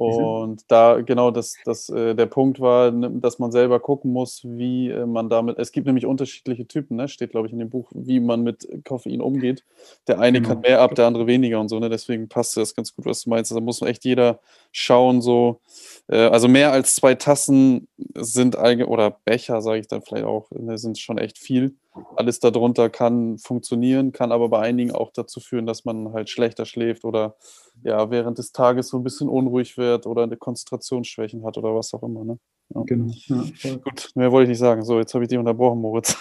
Und 0.00 0.62
da 0.68 1.02
genau 1.02 1.30
das, 1.30 1.56
das, 1.66 1.90
äh, 1.90 2.14
der 2.14 2.24
Punkt 2.24 2.58
war, 2.58 2.90
ne, 2.90 3.10
dass 3.10 3.38
man 3.38 3.52
selber 3.52 3.80
gucken 3.80 4.12
muss, 4.12 4.40
wie 4.44 4.88
äh, 4.88 5.04
man 5.04 5.28
damit. 5.28 5.58
Es 5.58 5.72
gibt 5.72 5.86
nämlich 5.86 6.06
unterschiedliche 6.06 6.66
Typen, 6.66 6.96
ne? 6.96 7.06
steht, 7.06 7.32
glaube 7.32 7.48
ich, 7.48 7.52
in 7.52 7.58
dem 7.58 7.68
Buch, 7.68 7.92
wie 7.94 8.18
man 8.18 8.42
mit 8.42 8.66
Koffein 8.86 9.20
umgeht. 9.20 9.62
Der 10.06 10.18
eine 10.18 10.40
genau. 10.40 10.54
kann 10.54 10.62
mehr 10.62 10.80
ab, 10.80 10.94
der 10.94 11.06
andere 11.06 11.26
weniger 11.26 11.60
und 11.60 11.68
so, 11.68 11.78
ne? 11.78 11.90
Deswegen 11.90 12.30
passt 12.30 12.56
das 12.56 12.74
ganz 12.74 12.96
gut, 12.96 13.04
was 13.04 13.24
du 13.24 13.30
meinst. 13.30 13.54
Da 13.54 13.60
muss 13.60 13.82
echt 13.82 14.06
jeder 14.06 14.40
schauen, 14.72 15.20
so, 15.20 15.60
äh, 16.08 16.16
also 16.16 16.48
mehr 16.48 16.72
als 16.72 16.94
zwei 16.94 17.14
Tassen 17.14 17.88
sind 18.14 18.56
eigentlich, 18.56 18.88
oder 18.88 19.16
Becher, 19.24 19.62
sage 19.62 19.80
ich 19.80 19.88
dann 19.88 20.02
vielleicht 20.02 20.24
auch, 20.24 20.50
ne, 20.50 20.78
sind 20.78 20.98
schon 20.98 21.18
echt 21.18 21.38
viel. 21.38 21.76
Alles 22.16 22.38
darunter 22.38 22.88
kann 22.88 23.38
funktionieren, 23.38 24.12
kann 24.12 24.32
aber 24.32 24.48
bei 24.48 24.60
einigen 24.60 24.92
auch 24.92 25.12
dazu 25.12 25.40
führen, 25.40 25.66
dass 25.66 25.84
man 25.84 26.12
halt 26.12 26.30
schlechter 26.30 26.64
schläft 26.64 27.04
oder 27.04 27.36
ja, 27.82 28.10
während 28.10 28.38
des 28.38 28.52
Tages 28.52 28.88
so 28.88 28.96
ein 28.98 29.02
bisschen 29.04 29.28
unruhig 29.28 29.76
wird 29.76 30.06
oder 30.06 30.22
eine 30.22 30.36
Konzentrationsschwächen 30.36 31.44
hat 31.44 31.58
oder 31.58 31.74
was 31.74 31.92
auch 31.94 32.02
immer. 32.02 32.24
Ne? 32.24 32.38
Ja. 32.74 32.82
Genau. 32.86 33.12
Ja, 33.26 33.76
Gut, 33.76 34.10
mehr 34.14 34.30
wollte 34.30 34.44
ich 34.44 34.50
nicht 34.50 34.58
sagen. 34.58 34.84
So, 34.84 34.98
jetzt 34.98 35.14
habe 35.14 35.24
ich 35.24 35.28
dich 35.28 35.38
unterbrochen, 35.38 35.80
Moritz. 35.80 36.16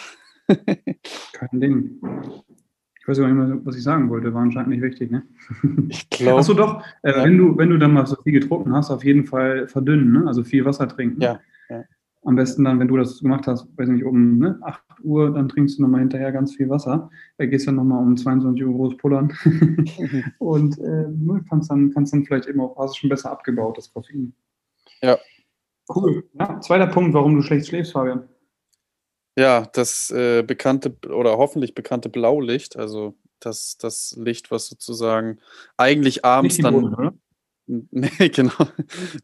Kein 0.48 1.60
Ding. 1.60 2.02
Ich 3.10 3.18
weiß 3.18 3.24
gar 3.24 3.34
nicht 3.34 3.48
mehr, 3.48 3.66
was 3.66 3.76
ich 3.76 3.82
sagen 3.82 4.08
wollte, 4.12 4.32
war 4.36 4.44
anscheinend 4.44 4.70
nicht 4.70 4.84
wichtig, 4.84 5.10
ne? 5.10 5.24
Ich 5.90 6.08
glaube. 6.12 6.42
Achso, 6.42 6.54
doch, 6.54 6.84
äh, 7.02 7.10
ja. 7.10 7.24
wenn, 7.24 7.40
du, 7.40 7.58
wenn 7.58 7.72
du 7.72 7.80
dann 7.80 7.92
mal 7.92 8.06
so 8.06 8.16
viel 8.22 8.34
getrunken 8.34 8.72
hast, 8.72 8.92
auf 8.92 9.04
jeden 9.04 9.26
Fall 9.26 9.68
verdünnen, 9.68 10.12
ne? 10.12 10.28
Also 10.28 10.44
viel 10.44 10.64
Wasser 10.64 10.88
trinken. 10.88 11.20
Ja. 11.20 11.40
ja. 11.72 11.86
Am 12.24 12.36
besten 12.36 12.66
dann, 12.66 12.80
wenn 12.80 12.88
du 12.88 12.98
das 12.98 13.20
gemacht 13.20 13.48
hast, 13.48 13.68
weiß 13.80 13.90
nicht, 13.90 14.04
um 14.04 14.38
ne, 14.38 14.60
8 14.62 14.84
Uhr, 15.02 15.34
dann 15.34 15.50
trinkst 15.50 15.80
du 15.80 15.82
nochmal 15.82 16.02
hinterher 16.02 16.32
ganz 16.32 16.56
viel 16.56 16.70
Wasser. 16.70 17.10
Da 17.40 17.48
gehst 17.48 17.68
dann 17.68 17.78
nochmal 17.78 18.04
um 18.04 18.16
22 18.16 18.64
Uhr 18.64 18.74
groß 18.74 18.98
pullern. 18.98 19.34
und 20.38 20.78
äh, 20.78 21.08
ne, 21.10 21.44
kannst, 21.50 21.72
dann, 21.72 21.92
kannst 21.92 22.14
dann 22.14 22.26
vielleicht 22.26 22.46
eben 22.46 22.62
auch, 22.62 22.78
hast 22.78 22.96
schon 22.96 23.10
besser 23.10 23.32
abgebaut, 23.32 23.76
das 23.80 23.92
Koffein. 23.92 24.34
Ja. 25.02 25.18
Cool. 25.96 26.26
Ja, 26.34 26.62
zweiter 26.62 26.86
Punkt, 26.86 27.16
warum 27.16 27.36
du 27.36 27.42
schlecht 27.42 27.66
schläfst, 27.66 27.94
Fabian. 27.94 28.30
Ja, 29.40 29.70
das 29.72 30.12
äh, 30.12 30.44
bekannte 30.44 30.94
oder 31.08 31.38
hoffentlich 31.38 31.74
bekannte 31.74 32.10
Blaulicht, 32.10 32.76
also 32.76 33.16
das, 33.40 33.78
das 33.78 34.14
Licht, 34.20 34.52
was 34.52 34.68
sozusagen 34.68 35.40
eigentlich 35.78 36.26
abends 36.26 36.58
dann. 36.58 36.74
Boden, 36.74 36.94
oder? 36.94 37.14
Nee, 37.92 38.30
genau. 38.30 38.68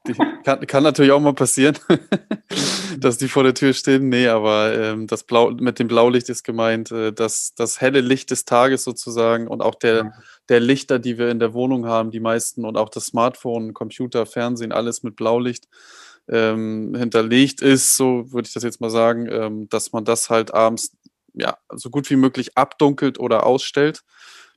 Die 0.06 0.14
kann, 0.44 0.68
kann 0.68 0.84
natürlich 0.84 1.12
auch 1.12 1.20
mal 1.20 1.34
passieren, 1.34 1.80
dass 3.00 3.18
die 3.18 3.28
vor 3.28 3.42
der 3.42 3.56
Tür 3.56 3.74
stehen. 3.74 4.08
Nee, 4.10 4.28
aber 4.28 4.72
ähm, 4.72 5.08
das 5.08 5.24
Blau, 5.24 5.50
mit 5.50 5.80
dem 5.80 5.88
Blaulicht 5.88 6.30
ist 6.30 6.44
gemeint, 6.44 6.92
äh, 6.92 7.12
dass 7.12 7.56
das 7.56 7.82
helle 7.82 8.02
Licht 8.02 8.30
des 8.30 8.46
Tages 8.46 8.84
sozusagen 8.84 9.48
und 9.48 9.64
auch 9.64 9.74
der, 9.74 10.14
der 10.48 10.60
Lichter, 10.60 11.00
die 11.00 11.18
wir 11.18 11.30
in 11.30 11.40
der 11.40 11.56
Wohnung 11.56 11.88
haben, 11.88 12.12
die 12.12 12.20
meisten 12.20 12.66
und 12.66 12.78
auch 12.78 12.90
das 12.90 13.08
Smartphone, 13.08 13.74
Computer, 13.74 14.28
Fernsehen, 14.28 14.72
alles 14.72 15.02
mit 15.02 15.16
Blaulicht 15.16 15.68
ähm, 16.30 16.96
hinterlegt 16.96 17.62
ist, 17.62 17.98
so 17.98 18.32
würde 18.32 18.48
ich 18.48 18.54
das 18.54 18.64
jetzt 18.64 18.82
mal 18.82 18.90
sagen, 18.90 19.28
ähm, 19.32 19.70
dass 19.70 19.92
man 19.92 20.06
das 20.06 20.30
halt 20.30 20.54
abends 20.54 20.96
ja 21.34 21.58
so 21.74 21.90
gut 21.90 22.10
wie 22.10 22.16
möglich 22.16 22.58
abdunkelt 22.58 23.20
oder 23.20 23.46
ausstellt 23.46 24.04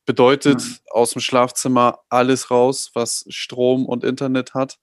Bedeutet 0.08 0.62
ja. 0.62 0.92
aus 0.92 1.10
dem 1.10 1.20
Schlafzimmer 1.20 1.98
alles 2.08 2.50
raus, 2.50 2.92
was 2.94 3.26
Strom 3.28 3.84
und 3.84 4.04
Internet 4.04 4.54
hat. 4.54 4.78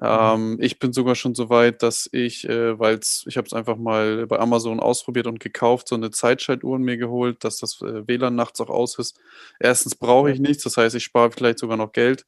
Ähm, 0.00 0.58
ich 0.60 0.78
bin 0.78 0.92
sogar 0.92 1.16
schon 1.16 1.34
so 1.34 1.50
weit, 1.50 1.82
dass 1.82 2.08
ich, 2.12 2.48
äh, 2.48 2.78
weil 2.78 3.00
ich 3.26 3.36
habe 3.36 3.48
es 3.48 3.52
einfach 3.52 3.76
mal 3.76 4.28
bei 4.28 4.38
Amazon 4.38 4.78
ausprobiert 4.78 5.26
und 5.26 5.40
gekauft, 5.40 5.88
so 5.88 5.96
eine 5.96 6.12
Zeitschaltuhr 6.12 6.78
mir 6.78 6.96
geholt, 6.96 7.42
dass 7.42 7.58
das 7.58 7.82
äh, 7.82 8.06
WLAN 8.06 8.36
nachts 8.36 8.60
auch 8.60 8.70
aus 8.70 8.96
ist. 9.00 9.18
Erstens 9.58 9.96
brauche 9.96 10.30
ich 10.30 10.38
nichts, 10.38 10.62
das 10.62 10.76
heißt, 10.76 10.94
ich 10.94 11.02
spare 11.02 11.32
vielleicht 11.32 11.58
sogar 11.58 11.76
noch 11.76 11.90
Geld. 11.90 12.24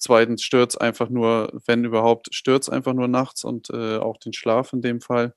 Zweitens 0.00 0.42
stört 0.42 0.70
es 0.70 0.76
einfach 0.78 1.10
nur, 1.10 1.52
wenn 1.66 1.84
überhaupt, 1.84 2.34
stört 2.34 2.62
es 2.62 2.68
einfach 2.70 2.94
nur 2.94 3.06
nachts 3.06 3.44
und 3.44 3.68
äh, 3.70 3.98
auch 3.98 4.16
den 4.16 4.32
Schlaf 4.32 4.72
in 4.72 4.80
dem 4.80 5.02
Fall. 5.02 5.34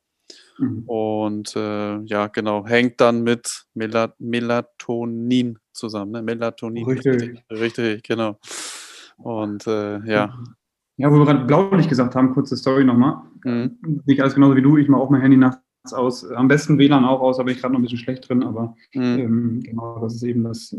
Mhm. 0.58 0.84
Und 0.86 1.56
äh, 1.56 2.00
ja, 2.04 2.28
genau, 2.28 2.66
hängt 2.66 3.02
dann 3.02 3.24
mit 3.24 3.66
Melat 3.74 4.20
Melatonin 4.20 5.60
zusammen. 5.74 6.12
Ne? 6.12 6.22
Melatonin. 6.22 6.86
Richtig. 6.86 7.14
richtig. 7.14 7.44
Richtig, 7.52 8.04
genau. 8.04 8.40
Und 9.18 9.68
äh, 9.68 10.00
ja. 10.06 10.34
Ja, 10.96 11.12
wo 11.12 11.18
wir 11.18 11.26
gerade 11.26 11.46
Blaulicht 11.46 11.90
gesagt 11.90 12.16
haben, 12.16 12.34
kurze 12.34 12.56
Story 12.56 12.86
nochmal. 12.86 13.22
Mhm. 13.44 14.04
Nicht 14.06 14.22
alles 14.22 14.36
genauso 14.36 14.56
wie 14.56 14.62
du, 14.62 14.78
ich 14.78 14.88
mache 14.88 15.02
auch 15.02 15.10
mein 15.10 15.22
Handy 15.22 15.38
nachts 15.38 15.60
aus. 15.92 16.30
Am 16.32 16.48
besten 16.48 16.78
WLAN 16.78 17.04
auch 17.04 17.20
aus, 17.20 17.40
aber 17.40 17.52
ich 17.52 17.60
gerade 17.60 17.74
noch 17.74 17.80
ein 17.80 17.84
bisschen 17.84 17.98
schlecht 17.98 18.30
drin. 18.30 18.44
Aber 18.44 18.76
mhm. 18.94 19.02
ähm, 19.02 19.60
genau, 19.64 20.00
das 20.00 20.16
ist 20.16 20.24
eben 20.24 20.44
das 20.44 20.76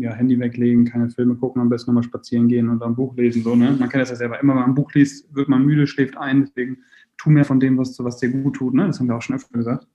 ja, 0.00 0.12
Handy 0.14 0.40
weglegen, 0.40 0.86
keine 0.86 1.08
Filme 1.10 1.36
gucken, 1.36 1.62
am 1.62 1.68
besten 1.68 1.90
nochmal 1.90 2.02
spazieren 2.02 2.48
gehen 2.48 2.68
und 2.68 2.82
ein 2.82 2.96
Buch 2.96 3.14
lesen. 3.16 3.42
So, 3.44 3.54
ne? 3.54 3.76
Man 3.78 3.88
kennt 3.88 4.02
das 4.02 4.10
ja 4.10 4.16
selber. 4.16 4.40
Immer 4.40 4.54
wenn 4.54 4.60
man 4.62 4.70
ein 4.70 4.74
Buch 4.74 4.92
liest, 4.94 5.32
wird 5.34 5.48
man 5.48 5.64
müde, 5.64 5.86
schläft 5.86 6.16
ein. 6.16 6.40
Deswegen 6.40 6.78
tu 7.16 7.30
mehr 7.30 7.44
von 7.44 7.60
dem, 7.60 7.78
was, 7.78 7.96
was 8.02 8.18
dir 8.18 8.30
gut 8.30 8.56
tut. 8.56 8.74
Ne? 8.74 8.86
Das 8.88 8.98
haben 8.98 9.06
wir 9.06 9.16
auch 9.16 9.22
schon 9.22 9.36
öfter 9.36 9.56
gesagt. 9.56 9.86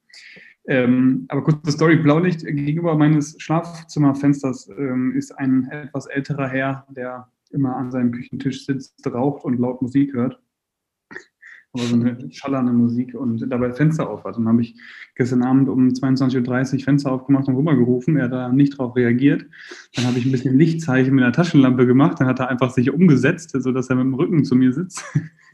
Ähm, 0.68 1.26
aber 1.28 1.44
kurze 1.44 1.72
Story: 1.72 1.98
Blaulicht 1.98 2.46
gegenüber 2.46 2.96
meines 2.96 3.36
Schlafzimmerfensters 3.42 4.70
ähm, 4.78 5.14
ist 5.16 5.38
ein 5.38 5.68
etwas 5.72 6.06
älterer 6.06 6.48
Herr, 6.48 6.86
der 6.90 7.28
immer 7.52 7.76
an 7.76 7.92
seinem 7.92 8.12
Küchentisch 8.12 8.66
sitzt, 8.66 9.06
raucht 9.08 9.44
und 9.44 9.60
laut 9.60 9.82
Musik 9.82 10.14
hört 10.14 10.40
aber 11.80 11.88
so 11.88 11.96
eine 11.96 12.32
schallernde 12.32 12.74
Musik 12.74 13.16
und 13.16 13.46
dabei 13.50 13.72
Fenster 13.72 14.10
auf 14.10 14.24
hat. 14.24 14.38
Und 14.38 14.46
dann 14.46 14.54
habe 14.54 14.62
ich 14.62 14.76
gestern 15.16 15.44
Abend 15.44 15.70
um 15.70 15.88
22.30 15.90 16.74
Uhr 16.74 16.80
Fenster 16.80 17.12
aufgemacht 17.12 17.48
und 17.48 17.56
rübergerufen. 17.56 18.18
Er 18.18 18.26
hat 18.26 18.32
da 18.32 18.50
nicht 18.50 18.78
drauf 18.78 18.96
reagiert. 18.96 19.46
Dann 19.96 20.06
habe 20.06 20.20
ich 20.20 20.26
ein 20.26 20.32
bisschen 20.32 20.58
Lichtzeichen 20.58 21.16
mit 21.16 21.24
einer 21.24 21.34
Taschenlampe 21.34 21.86
gemacht. 21.86 22.20
Dann 22.20 22.28
hat 22.28 22.40
er 22.40 22.50
einfach 22.50 22.72
sich 22.72 22.92
umgesetzt, 22.92 23.52
sodass 23.54 23.90
er 23.90 23.96
mit 23.96 24.06
dem 24.06 24.14
Rücken 24.14 24.44
zu 24.44 24.56
mir 24.56 24.74
sitzt. 24.74 25.04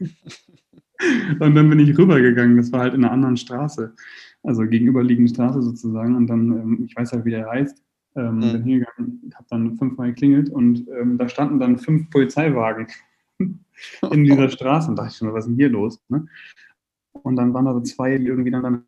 und 1.40 1.54
dann 1.54 1.70
bin 1.70 1.78
ich 1.78 1.96
rübergegangen. 1.96 2.56
Das 2.56 2.72
war 2.72 2.80
halt 2.80 2.94
in 2.94 3.04
einer 3.04 3.12
anderen 3.12 3.36
Straße. 3.36 3.94
Also 4.42 4.62
gegenüberliegende 4.66 5.32
Straße 5.32 5.62
sozusagen. 5.62 6.16
Und 6.16 6.26
dann, 6.26 6.52
ähm, 6.52 6.84
ich 6.86 6.96
weiß 6.96 7.12
halt, 7.12 7.24
wie 7.24 7.30
der 7.30 7.48
heißt. 7.48 7.82
Ähm, 8.16 8.36
mhm. 8.36 8.40
Bin 8.40 8.62
hingegangen, 8.62 9.30
habe 9.34 9.46
dann 9.50 9.76
fünfmal 9.76 10.08
geklingelt 10.08 10.48
und 10.48 10.88
ähm, 10.88 11.18
da 11.18 11.28
standen 11.28 11.60
dann 11.60 11.76
fünf 11.76 12.08
Polizeiwagen 12.08 12.86
in 14.10 14.24
dieser 14.24 14.48
Straße. 14.48 14.88
Und 14.88 14.96
dachte 14.96 15.10
ich 15.10 15.16
schon, 15.16 15.32
was 15.32 15.44
ist 15.44 15.50
denn 15.50 15.56
hier 15.56 15.68
los? 15.68 16.00
Ne? 16.08 16.26
Und 17.22 17.36
dann 17.36 17.54
waren 17.54 17.64
da 17.64 17.74
so 17.74 17.80
zwei, 17.80 18.18
die 18.18 18.26
irgendwie 18.26 18.50
dann 18.50 18.64
an 18.64 18.84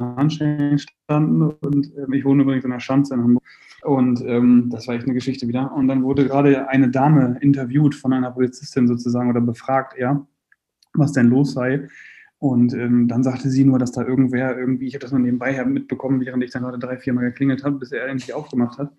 Handschellen 0.00 0.78
standen. 0.78 1.42
Und 1.42 1.92
ähm, 1.96 2.12
ich 2.12 2.24
wohne 2.24 2.42
übrigens 2.42 2.64
in 2.64 2.70
der 2.70 2.80
Schanze 2.80 3.14
in 3.14 3.22
Hamburg. 3.22 3.44
Und 3.82 4.20
ähm, 4.24 4.70
das 4.70 4.86
war 4.86 4.94
echt 4.94 5.04
eine 5.04 5.14
Geschichte 5.14 5.48
wieder. 5.48 5.72
Und 5.72 5.88
dann 5.88 6.02
wurde 6.02 6.26
gerade 6.26 6.68
eine 6.68 6.90
Dame 6.90 7.38
interviewt 7.40 7.94
von 7.94 8.12
einer 8.12 8.30
Polizistin 8.30 8.88
sozusagen 8.88 9.30
oder 9.30 9.40
befragt, 9.40 9.98
ja, 9.98 10.26
was 10.94 11.12
denn 11.12 11.28
los 11.28 11.52
sei. 11.52 11.88
Und 12.38 12.72
ähm, 12.72 13.08
dann 13.08 13.24
sagte 13.24 13.50
sie 13.50 13.64
nur, 13.64 13.78
dass 13.78 13.92
da 13.92 14.04
irgendwer 14.04 14.56
irgendwie, 14.56 14.86
ich 14.86 14.94
habe 14.94 15.02
das 15.02 15.10
nur 15.10 15.20
nebenbei 15.20 15.64
mitbekommen, 15.64 16.20
während 16.24 16.44
ich 16.44 16.52
dann 16.52 16.62
gerade 16.62 16.78
drei, 16.78 16.96
vier 16.96 17.12
Mal 17.12 17.22
geklingelt 17.22 17.64
habe, 17.64 17.78
bis 17.78 17.90
er 17.90 18.06
endlich 18.06 18.32
aufgemacht 18.32 18.78
hat. 18.78 18.92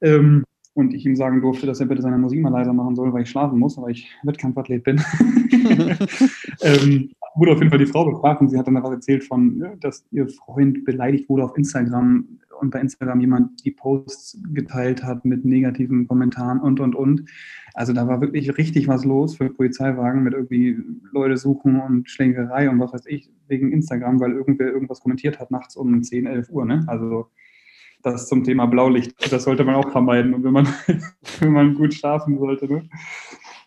Ähm, 0.00 0.44
und 0.80 0.94
ich 0.94 1.06
ihm 1.06 1.16
sagen 1.16 1.40
durfte, 1.40 1.66
dass 1.66 1.80
er 1.80 1.86
bitte 1.86 2.02
seine 2.02 2.18
Musik 2.18 2.40
mal 2.40 2.50
leiser 2.50 2.72
machen 2.72 2.96
soll, 2.96 3.12
weil 3.12 3.22
ich 3.22 3.30
schlafen 3.30 3.58
muss, 3.58 3.76
weil 3.76 3.92
ich 3.92 4.10
Wettkampfathlet 4.24 4.82
bin. 4.82 5.00
ähm, 6.62 7.10
wurde 7.36 7.52
auf 7.52 7.58
jeden 7.58 7.70
Fall 7.70 7.78
die 7.78 7.86
Frau 7.86 8.04
befragt 8.04 8.40
und 8.40 8.48
sie 8.48 8.58
hat 8.58 8.66
dann 8.66 8.74
was 8.74 8.90
erzählt 8.90 9.24
von, 9.24 9.78
dass 9.80 10.04
ihr 10.10 10.28
Freund 10.28 10.84
beleidigt 10.84 11.28
wurde 11.28 11.44
auf 11.44 11.56
Instagram 11.56 12.24
und 12.60 12.70
bei 12.70 12.80
Instagram 12.80 13.20
jemand 13.20 13.64
die 13.64 13.70
Posts 13.70 14.42
geteilt 14.52 15.02
hat 15.02 15.24
mit 15.24 15.44
negativen 15.44 16.06
Kommentaren 16.06 16.60
und, 16.60 16.80
und, 16.80 16.94
und. 16.94 17.24
Also 17.74 17.92
da 17.92 18.06
war 18.06 18.20
wirklich 18.20 18.56
richtig 18.58 18.88
was 18.88 19.04
los 19.04 19.36
für 19.36 19.48
Polizeiwagen 19.48 20.22
mit 20.22 20.34
irgendwie 20.34 20.78
Leute 21.12 21.36
suchen 21.36 21.80
und 21.80 22.10
Schlägerei 22.10 22.68
und 22.68 22.78
was 22.80 22.92
weiß 22.92 23.06
ich 23.06 23.30
wegen 23.48 23.72
Instagram, 23.72 24.20
weil 24.20 24.32
irgendwer 24.32 24.68
irgendwas 24.68 25.00
kommentiert 25.00 25.38
hat 25.38 25.50
nachts 25.50 25.76
um 25.76 26.02
10, 26.02 26.26
11 26.26 26.50
Uhr. 26.50 26.66
Ne? 26.66 26.84
Also 26.86 27.28
das 28.02 28.28
zum 28.28 28.44
Thema 28.44 28.66
Blaulicht. 28.66 29.32
Das 29.32 29.44
sollte 29.44 29.64
man 29.64 29.76
auch 29.76 29.90
vermeiden, 29.90 30.42
wenn 30.42 30.52
man, 30.52 30.68
wenn 31.40 31.52
man 31.52 31.74
gut 31.74 31.94
schlafen 31.94 32.38
sollte. 32.38 32.66
Ne? 32.66 32.88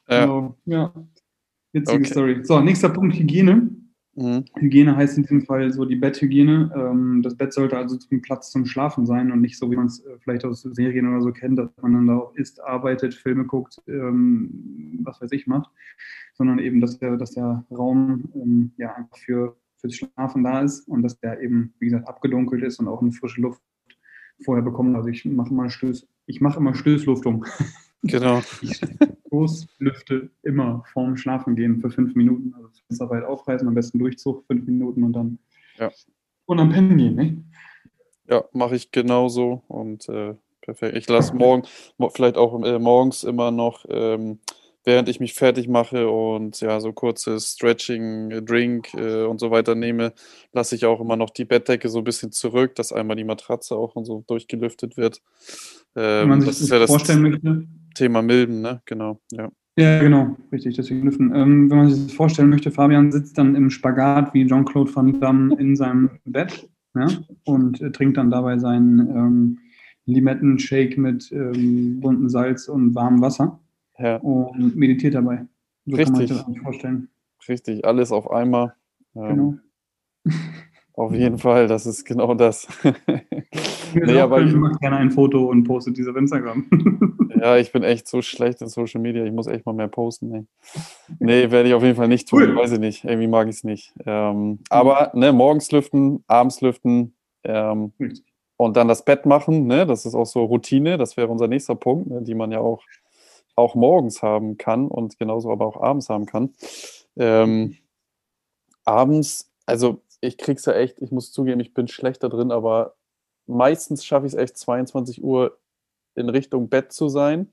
Ja. 0.09 0.21
Also, 0.21 0.55
ja. 0.65 0.93
Witzige 1.71 1.99
okay. 1.99 2.11
Story. 2.11 2.39
So, 2.43 2.59
nächster 2.61 2.89
Punkt: 2.89 3.15
Hygiene. 3.15 3.69
Mhm. 4.15 4.45
Hygiene 4.59 4.95
heißt 4.95 5.17
in 5.17 5.23
diesem 5.23 5.41
Fall 5.41 5.71
so 5.73 5.85
die 5.85 5.95
Betthygiene. 5.95 6.71
Ähm, 6.75 7.21
das 7.23 7.35
Bett 7.35 7.51
sollte 7.51 7.77
also 7.77 7.97
zum 7.97 8.21
Platz 8.21 8.51
zum 8.51 8.65
Schlafen 8.65 9.07
sein 9.07 9.31
und 9.31 9.41
nicht 9.41 9.57
so, 9.57 9.71
wie 9.71 9.75
man 9.75 9.87
es 9.87 10.05
äh, 10.05 10.17
vielleicht 10.19 10.45
aus 10.45 10.61
Serien 10.61 11.07
oder 11.07 11.21
so 11.21 11.31
kennt, 11.31 11.57
dass 11.57 11.69
man 11.81 11.93
dann 11.93 12.07
da 12.07 12.17
auch 12.17 12.35
isst, 12.35 12.63
arbeitet, 12.63 13.15
Filme 13.15 13.45
guckt, 13.45 13.81
ähm, 13.87 14.99
was 15.03 15.19
weiß 15.19 15.31
ich 15.31 15.47
macht, 15.47 15.71
sondern 16.35 16.59
eben, 16.59 16.79
dass 16.79 16.99
der, 16.99 17.17
dass 17.17 17.31
der 17.31 17.65
Raum 17.71 18.25
ähm, 18.35 18.71
ja 18.77 18.93
einfach 18.93 19.17
für 19.17 19.55
fürs 19.83 19.95
Schlafen 19.95 20.43
da 20.43 20.61
ist 20.61 20.87
und 20.87 21.01
dass 21.01 21.19
der 21.19 21.41
eben, 21.41 21.73
wie 21.79 21.85
gesagt, 21.85 22.07
abgedunkelt 22.07 22.63
ist 22.63 22.79
und 22.79 22.87
auch 22.87 23.01
eine 23.01 23.11
frische 23.11 23.41
Luft 23.41 23.61
vorher 24.43 24.63
bekommen. 24.63 24.95
Also 24.95 25.09
ich 25.09 25.25
mache 25.25 25.53
mal 25.53 25.69
Stöß, 25.69 26.07
ich 26.25 26.41
mache 26.41 26.59
immer 26.59 26.75
Stößluftung. 26.75 27.45
Genau. 28.03 28.41
Ich 28.61 28.81
Stoßlüfte 29.27 30.29
immer 30.43 30.83
vorm 30.93 31.17
Schlafengehen 31.17 31.81
für 31.81 31.89
fünf 31.89 32.13
Minuten. 32.15 32.53
Also 32.53 32.69
Fenster 32.85 33.09
weit 33.09 33.23
aufreißen, 33.23 33.67
am 33.67 33.73
besten 33.73 33.97
Durchzug, 33.97 34.45
fünf 34.45 34.67
Minuten 34.67 35.03
und 35.03 35.13
dann 35.13 35.39
ja. 35.79 35.89
und 36.45 36.59
am 36.59 36.69
Pennen 36.69 36.97
gehen, 36.97 37.15
ne? 37.15 37.43
Ja, 38.29 38.43
mache 38.53 38.75
ich 38.75 38.91
genauso 38.91 39.63
und 39.67 40.07
äh, 40.07 40.35
perfekt. 40.61 40.95
Ich 40.97 41.09
lasse 41.09 41.35
morgen, 41.35 41.63
vielleicht 42.13 42.37
auch 42.37 42.61
äh, 42.63 42.77
morgens 42.77 43.23
immer 43.23 43.49
noch 43.49 43.85
ähm, 43.89 44.39
während 44.83 45.09
ich 45.09 45.19
mich 45.19 45.33
fertig 45.33 45.67
mache 45.67 46.09
und 46.09 46.59
ja, 46.61 46.79
so 46.79 46.91
kurzes 46.93 47.53
Stretching, 47.53 48.31
äh, 48.31 48.41
Drink 48.41 48.93
äh, 48.93 49.23
und 49.23 49.39
so 49.39 49.51
weiter 49.51 49.75
nehme, 49.75 50.13
lasse 50.51 50.75
ich 50.75 50.85
auch 50.85 50.99
immer 50.99 51.15
noch 51.15 51.29
die 51.29 51.45
Bettdecke 51.45 51.89
so 51.89 51.99
ein 51.99 52.03
bisschen 52.03 52.31
zurück, 52.31 52.75
dass 52.75 52.91
einmal 52.91 53.15
die 53.15 53.23
Matratze 53.23 53.75
auch 53.75 53.95
und 53.95 54.05
so 54.05 54.23
durchgelüftet 54.27 54.97
wird. 54.97 55.21
Ähm, 55.95 56.29
man 56.29 56.41
sich 56.41 56.49
das, 56.49 56.59
das 56.59 56.63
ist 56.65 56.71
ja 56.71 56.87
vorstellen 56.87 57.21
möchte. 57.21 57.67
Thema 57.95 58.21
Milben, 58.21 58.61
ne? 58.61 58.81
Genau, 58.85 59.19
ja. 59.31 59.49
Ja, 59.75 59.99
genau, 59.99 60.37
richtig, 60.51 60.75
deswegen 60.75 61.03
lüften. 61.03 61.33
Ähm, 61.33 61.69
wenn 61.69 61.77
man 61.77 61.89
sich 61.89 62.03
das 62.05 62.13
vorstellen 62.13 62.49
möchte, 62.49 62.69
Fabian 62.69 63.11
sitzt 63.11 63.39
dann 63.39 63.55
im 63.55 63.71
Spagat 63.71 64.31
wie 64.33 64.45
Jean-Claude 64.45 64.95
Van 64.95 65.19
Damme 65.19 65.55
in 65.57 65.75
seinem 65.75 66.11
Bett 66.25 66.69
ja, 66.95 67.07
und 67.45 67.81
äh, 67.81 67.91
trinkt 67.91 68.17
dann 68.17 68.29
dabei 68.29 68.59
seinen 68.59 68.99
ähm, 68.99 69.59
Limettenshake 70.05 70.99
mit 70.99 71.31
ähm, 71.31 71.99
buntem 72.01 72.29
Salz 72.29 72.67
und 72.67 72.93
warmem 72.93 73.21
Wasser 73.21 73.59
ja. 73.97 74.17
und 74.17 74.75
meditiert 74.75 75.15
dabei. 75.15 75.45
So 75.85 75.95
Richtig. 75.95 76.05
kann 76.05 76.13
man 76.13 76.27
sich 76.27 76.55
das 76.55 76.63
vorstellen. 76.63 77.09
Richtig, 77.47 77.85
alles 77.85 78.11
auf 78.11 78.29
einmal. 78.31 78.73
Ähm, 79.15 79.27
genau. 79.27 79.55
Auf 80.95 81.11
jeden 81.11 81.39
Fall, 81.39 81.67
das 81.67 81.87
ist 81.87 82.05
genau 82.05 82.35
das. 82.35 82.67
nee, 83.95 84.19
aber 84.19 84.41
ich 84.41 84.53
mache 84.53 84.77
gerne 84.79 84.97
ein 84.97 85.09
Foto 85.09 85.45
und 85.45 85.63
poste 85.63 85.91
diese 85.91 86.11
auf 86.11 86.17
Instagram. 86.17 86.67
ja, 87.35 87.57
ich 87.57 87.71
bin 87.71 87.81
echt 87.81 88.07
so 88.07 88.21
schlecht 88.21 88.61
in 88.61 88.67
Social 88.67 89.01
Media. 89.01 89.23
Ich 89.25 89.31
muss 89.31 89.47
echt 89.47 89.65
mal 89.65 89.73
mehr 89.73 89.87
posten. 89.87 90.29
Nee, 90.29 90.45
nee 91.17 91.51
werde 91.51 91.69
ich 91.69 91.73
auf 91.73 91.81
jeden 91.81 91.95
Fall 91.95 92.07
nicht 92.07 92.29
tun. 92.29 92.43
Cool. 92.43 92.55
Weiß 92.55 92.73
ich 92.73 92.79
nicht. 92.79 93.05
Irgendwie 93.05 93.27
mag 93.27 93.47
ich 93.47 93.55
es 93.55 93.63
nicht. 93.63 93.91
Ähm, 94.05 94.59
aber 94.69 95.11
ne, 95.15 95.33
morgens 95.33 95.71
lüften, 95.71 96.23
abends 96.27 96.61
lüften 96.61 97.15
ähm, 97.43 97.91
und 98.57 98.77
dann 98.77 98.87
das 98.87 99.03
Bett 99.03 99.25
machen. 99.25 99.65
Ne? 99.65 99.87
Das 99.87 100.05
ist 100.05 100.13
auch 100.13 100.27
so 100.27 100.43
Routine. 100.43 100.99
Das 100.99 101.17
wäre 101.17 101.29
unser 101.29 101.47
nächster 101.47 101.73
Punkt, 101.73 102.07
ne? 102.07 102.21
die 102.21 102.35
man 102.35 102.51
ja 102.51 102.59
auch 102.59 102.83
auch 103.55 103.75
morgens 103.75 104.21
haben 104.21 104.57
kann 104.57 104.87
und 104.87 105.17
genauso 105.19 105.51
aber 105.51 105.65
auch 105.65 105.81
abends 105.81 106.09
haben 106.09 106.25
kann. 106.25 106.53
Ähm, 107.15 107.77
abends, 108.83 109.51
also 109.65 110.01
ich 110.21 110.37
krieg's 110.37 110.65
ja 110.65 110.73
echt, 110.73 111.01
ich 111.01 111.11
muss 111.11 111.31
zugeben, 111.31 111.59
ich 111.59 111.73
bin 111.73 111.87
schlechter 111.87 112.29
drin, 112.29 112.51
aber 112.51 112.95
meistens 113.45 114.05
schaffe 114.05 114.25
ich 114.25 114.33
es 114.33 114.39
echt 114.39 114.57
22 114.57 115.23
Uhr 115.23 115.59
in 116.15 116.29
Richtung 116.29 116.69
Bett 116.69 116.91
zu 116.91 117.09
sein, 117.09 117.51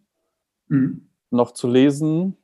mhm. 0.68 1.10
noch 1.30 1.52
zu 1.52 1.68
lesen 1.68 2.36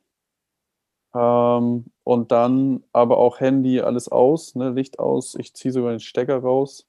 ähm, 1.14 1.86
und 2.04 2.32
dann 2.32 2.84
aber 2.92 3.18
auch 3.18 3.40
Handy, 3.40 3.80
alles 3.80 4.08
aus, 4.08 4.54
ne, 4.54 4.70
Licht 4.70 4.98
aus, 4.98 5.34
ich 5.34 5.54
ziehe 5.54 5.72
sogar 5.72 5.90
den 5.90 6.00
Stecker 6.00 6.38
raus 6.38 6.86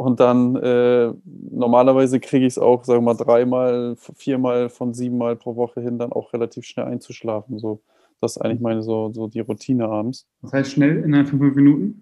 und 0.00 0.18
dann 0.18 0.56
äh, 0.56 1.12
normalerweise 1.24 2.20
kriege 2.20 2.46
ich 2.46 2.54
es 2.54 2.58
auch, 2.58 2.84
sagen 2.84 3.00
wir 3.04 3.12
mal, 3.12 3.22
dreimal, 3.22 3.96
viermal 4.16 4.70
von 4.70 4.94
siebenmal 4.94 5.36
pro 5.36 5.56
Woche 5.56 5.82
hin, 5.82 5.98
dann 5.98 6.10
auch 6.10 6.32
relativ 6.32 6.64
schnell 6.64 6.86
einzuschlafen. 6.86 7.58
So, 7.58 7.82
das 8.18 8.36
ist 8.36 8.38
eigentlich 8.38 8.62
meine 8.62 8.82
so, 8.82 9.12
so 9.12 9.26
die 9.28 9.40
Routine 9.40 9.90
abends. 9.90 10.26
Das 10.40 10.54
heißt 10.54 10.70
schnell 10.70 11.04
innerhalb 11.04 11.28
von 11.28 11.38
fünf 11.38 11.54
Minuten? 11.54 11.98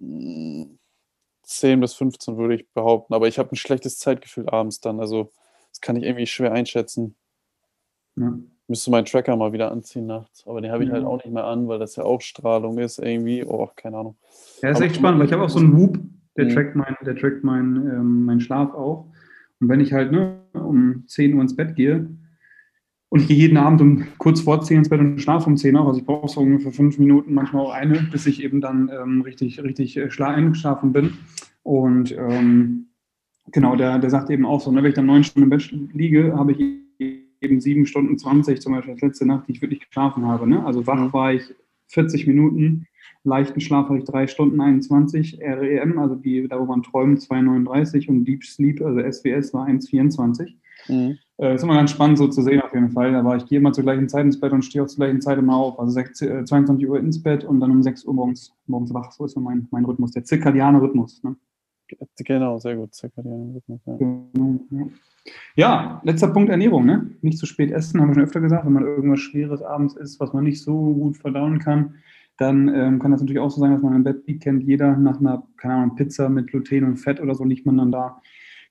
Nee. 0.00 0.66
10 1.42 1.78
bis 1.78 1.92
15 1.92 2.38
würde 2.38 2.54
ich 2.54 2.66
behaupten, 2.70 3.12
aber 3.12 3.28
ich 3.28 3.38
habe 3.38 3.52
ein 3.52 3.56
schlechtes 3.56 3.98
Zeitgefühl 3.98 4.48
abends 4.48 4.80
dann. 4.80 4.98
Also 4.98 5.30
das 5.68 5.82
kann 5.82 5.96
ich 5.96 6.04
irgendwie 6.04 6.26
schwer 6.26 6.52
einschätzen. 6.52 7.16
Ja. 8.16 8.32
Müsste 8.66 8.90
meinen 8.90 9.04
Tracker 9.04 9.36
mal 9.36 9.52
wieder 9.52 9.70
anziehen 9.72 10.06
nachts, 10.06 10.46
aber 10.46 10.62
den 10.62 10.72
habe 10.72 10.84
ich 10.84 10.88
ja. 10.88 10.94
halt 10.94 11.04
auch 11.04 11.22
nicht 11.22 11.34
mehr 11.34 11.44
an, 11.44 11.68
weil 11.68 11.80
das 11.80 11.96
ja 11.96 12.04
auch 12.04 12.22
Strahlung 12.22 12.78
ist 12.78 12.98
irgendwie. 12.98 13.44
Oh, 13.44 13.68
keine 13.76 13.98
Ahnung. 13.98 14.16
Ja, 14.62 14.70
ist 14.70 14.76
aber 14.76 14.86
echt 14.86 14.96
spannend, 14.96 15.20
weil 15.20 15.26
ich 15.26 15.32
habe 15.34 15.42
auch 15.42 15.50
so 15.50 15.58
einen 15.58 15.76
Whoop 15.76 15.98
der 16.38 16.46
mhm. 16.46 16.50
trackt, 16.50 16.76
mein, 16.76 16.96
der 17.04 17.16
trackt 17.16 17.44
mein, 17.44 17.76
ähm, 17.76 18.24
meinen 18.24 18.40
Schlaf 18.40 18.72
auch. 18.72 19.12
Und 19.60 19.68
wenn 19.68 19.80
ich 19.80 19.92
halt 19.92 20.12
ne, 20.12 20.40
um 20.54 21.04
10 21.06 21.34
Uhr 21.34 21.42
ins 21.42 21.56
Bett 21.56 21.76
gehe, 21.76 22.08
Und 23.10 23.20
ich 23.20 23.28
gehe 23.28 23.36
jeden 23.36 23.56
Abend 23.56 23.80
um 23.80 24.06
kurz 24.18 24.42
vor 24.42 24.60
10 24.60 24.78
ins 24.78 24.88
Bett 24.88 25.00
und 25.00 25.20
schlafe 25.20 25.48
um 25.48 25.56
10 25.56 25.76
auch. 25.76 25.88
Also 25.88 26.00
ich 26.00 26.06
brauche 26.06 26.28
so 26.28 26.40
ungefähr 26.40 26.72
fünf 26.72 26.98
Minuten, 26.98 27.34
manchmal 27.34 27.64
auch 27.64 27.72
eine, 27.72 28.06
bis 28.12 28.26
ich 28.26 28.42
eben 28.42 28.60
dann 28.60 28.90
ähm, 28.90 29.22
richtig, 29.22 29.62
richtig 29.62 29.96
äh, 29.96 30.08
eingeschlafen 30.22 30.92
bin. 30.92 31.14
Und 31.62 32.16
ähm, 32.16 32.86
genau, 33.50 33.76
der, 33.76 33.98
der 33.98 34.10
sagt 34.10 34.30
eben 34.30 34.46
auch 34.46 34.60
so, 34.60 34.70
ne, 34.70 34.82
wenn 34.82 34.90
ich 34.90 34.94
dann 34.94 35.06
neun 35.06 35.24
Stunden 35.24 35.44
im 35.44 35.50
Bett 35.50 35.70
liege, 35.92 36.34
habe 36.36 36.52
ich 36.52 36.58
eben 37.40 37.60
sieben 37.60 37.86
Stunden 37.86 38.18
20 38.18 38.60
zum 38.60 38.72
Beispiel 38.74 38.92
als 38.92 39.02
letzte 39.02 39.26
Nacht, 39.26 39.48
die 39.48 39.52
ich 39.52 39.62
wirklich 39.62 39.80
geschlafen 39.80 40.26
habe. 40.26 40.48
Ne? 40.48 40.64
Also 40.64 40.86
wach 40.86 41.00
mhm. 41.00 41.12
war 41.12 41.32
ich 41.32 41.42
40 41.88 42.26
Minuten, 42.26 42.86
leichten 43.24 43.60
Schlaf 43.60 43.88
hatte 43.88 43.98
ich 43.98 44.04
drei 44.04 44.26
Stunden 44.26 44.60
21, 44.60 45.40
REM, 45.40 45.98
also 45.98 46.14
die, 46.14 46.46
da 46.48 46.58
wo 46.58 46.64
man 46.64 46.82
träumt, 46.82 47.20
2,39 47.20 48.08
und 48.08 48.24
Deep 48.24 48.44
Sleep, 48.44 48.80
also 48.80 49.00
SWS 49.00 49.54
war 49.54 49.66
1,24. 49.66 50.54
Mhm. 50.88 51.18
Äh, 51.38 51.54
ist 51.54 51.62
immer 51.62 51.76
ganz 51.76 51.90
spannend 51.90 52.18
so 52.18 52.26
zu 52.28 52.42
sehen 52.42 52.60
auf 52.60 52.74
jeden 52.74 52.90
Fall. 52.90 53.14
Aber 53.14 53.36
ich 53.36 53.46
gehe 53.46 53.58
immer 53.58 53.72
zur 53.72 53.84
gleichen 53.84 54.08
Zeit 54.08 54.24
ins 54.24 54.40
Bett 54.40 54.52
und 54.52 54.62
stehe 54.62 54.82
auch 54.82 54.88
zur 54.88 55.04
gleichen 55.04 55.20
Zeit 55.20 55.38
immer 55.38 55.56
auf. 55.56 55.78
Also 55.78 55.92
6, 55.92 56.22
äh, 56.22 56.44
22 56.44 56.88
Uhr 56.88 56.98
ins 56.98 57.22
Bett 57.22 57.44
und 57.44 57.60
dann 57.60 57.70
um 57.70 57.82
6 57.82 58.04
Uhr 58.04 58.14
morgens, 58.14 58.52
morgens 58.66 58.92
wach. 58.92 59.12
So 59.12 59.24
ist 59.24 59.32
so 59.32 59.40
mein, 59.40 59.68
mein 59.70 59.84
Rhythmus, 59.84 60.12
der 60.12 60.24
zirkadiane 60.24 60.80
Rhythmus. 60.80 61.22
Ne? 61.22 61.36
Genau, 62.16 62.58
sehr 62.58 62.76
gut. 62.76 62.94
Zirkadiane 62.94 63.54
Rhythmus, 63.54 63.80
ja. 63.86 63.96
Genau, 63.96 64.60
ja. 64.70 64.86
Ja, 65.56 66.00
letzter 66.04 66.28
Punkt 66.28 66.50
Ernährung. 66.50 66.86
Ne? 66.86 67.10
Nicht 67.20 67.38
zu 67.38 67.46
spät 67.46 67.70
essen, 67.70 68.00
haben 68.00 68.08
wir 68.08 68.14
schon 68.14 68.24
öfter 68.24 68.40
gesagt. 68.40 68.64
Wenn 68.64 68.72
man 68.72 68.84
irgendwas 68.84 69.20
Schweres 69.20 69.62
abends 69.62 69.94
isst, 69.94 70.18
was 70.20 70.32
man 70.32 70.44
nicht 70.44 70.62
so 70.62 70.94
gut 70.94 71.18
verdauen 71.18 71.58
kann, 71.58 71.94
dann 72.38 72.68
ähm, 72.74 72.98
kann 72.98 73.10
das 73.10 73.20
natürlich 73.20 73.40
auch 73.40 73.50
so 73.50 73.60
sein, 73.60 73.72
dass 73.72 73.82
man 73.82 73.94
im 73.94 74.04
Bett 74.04 74.26
liegt, 74.26 74.44
kennt 74.44 74.62
jeder 74.62 74.96
nach 74.96 75.20
einer, 75.20 75.46
keine 75.56 75.74
Ahnung, 75.74 75.96
Pizza 75.96 76.28
mit 76.28 76.48
Gluten 76.48 76.84
und 76.84 76.96
Fett 76.96 77.20
oder 77.20 77.34
so, 77.34 77.44
liegt 77.44 77.66
man 77.66 77.76
dann 77.76 77.92
da 77.92 78.20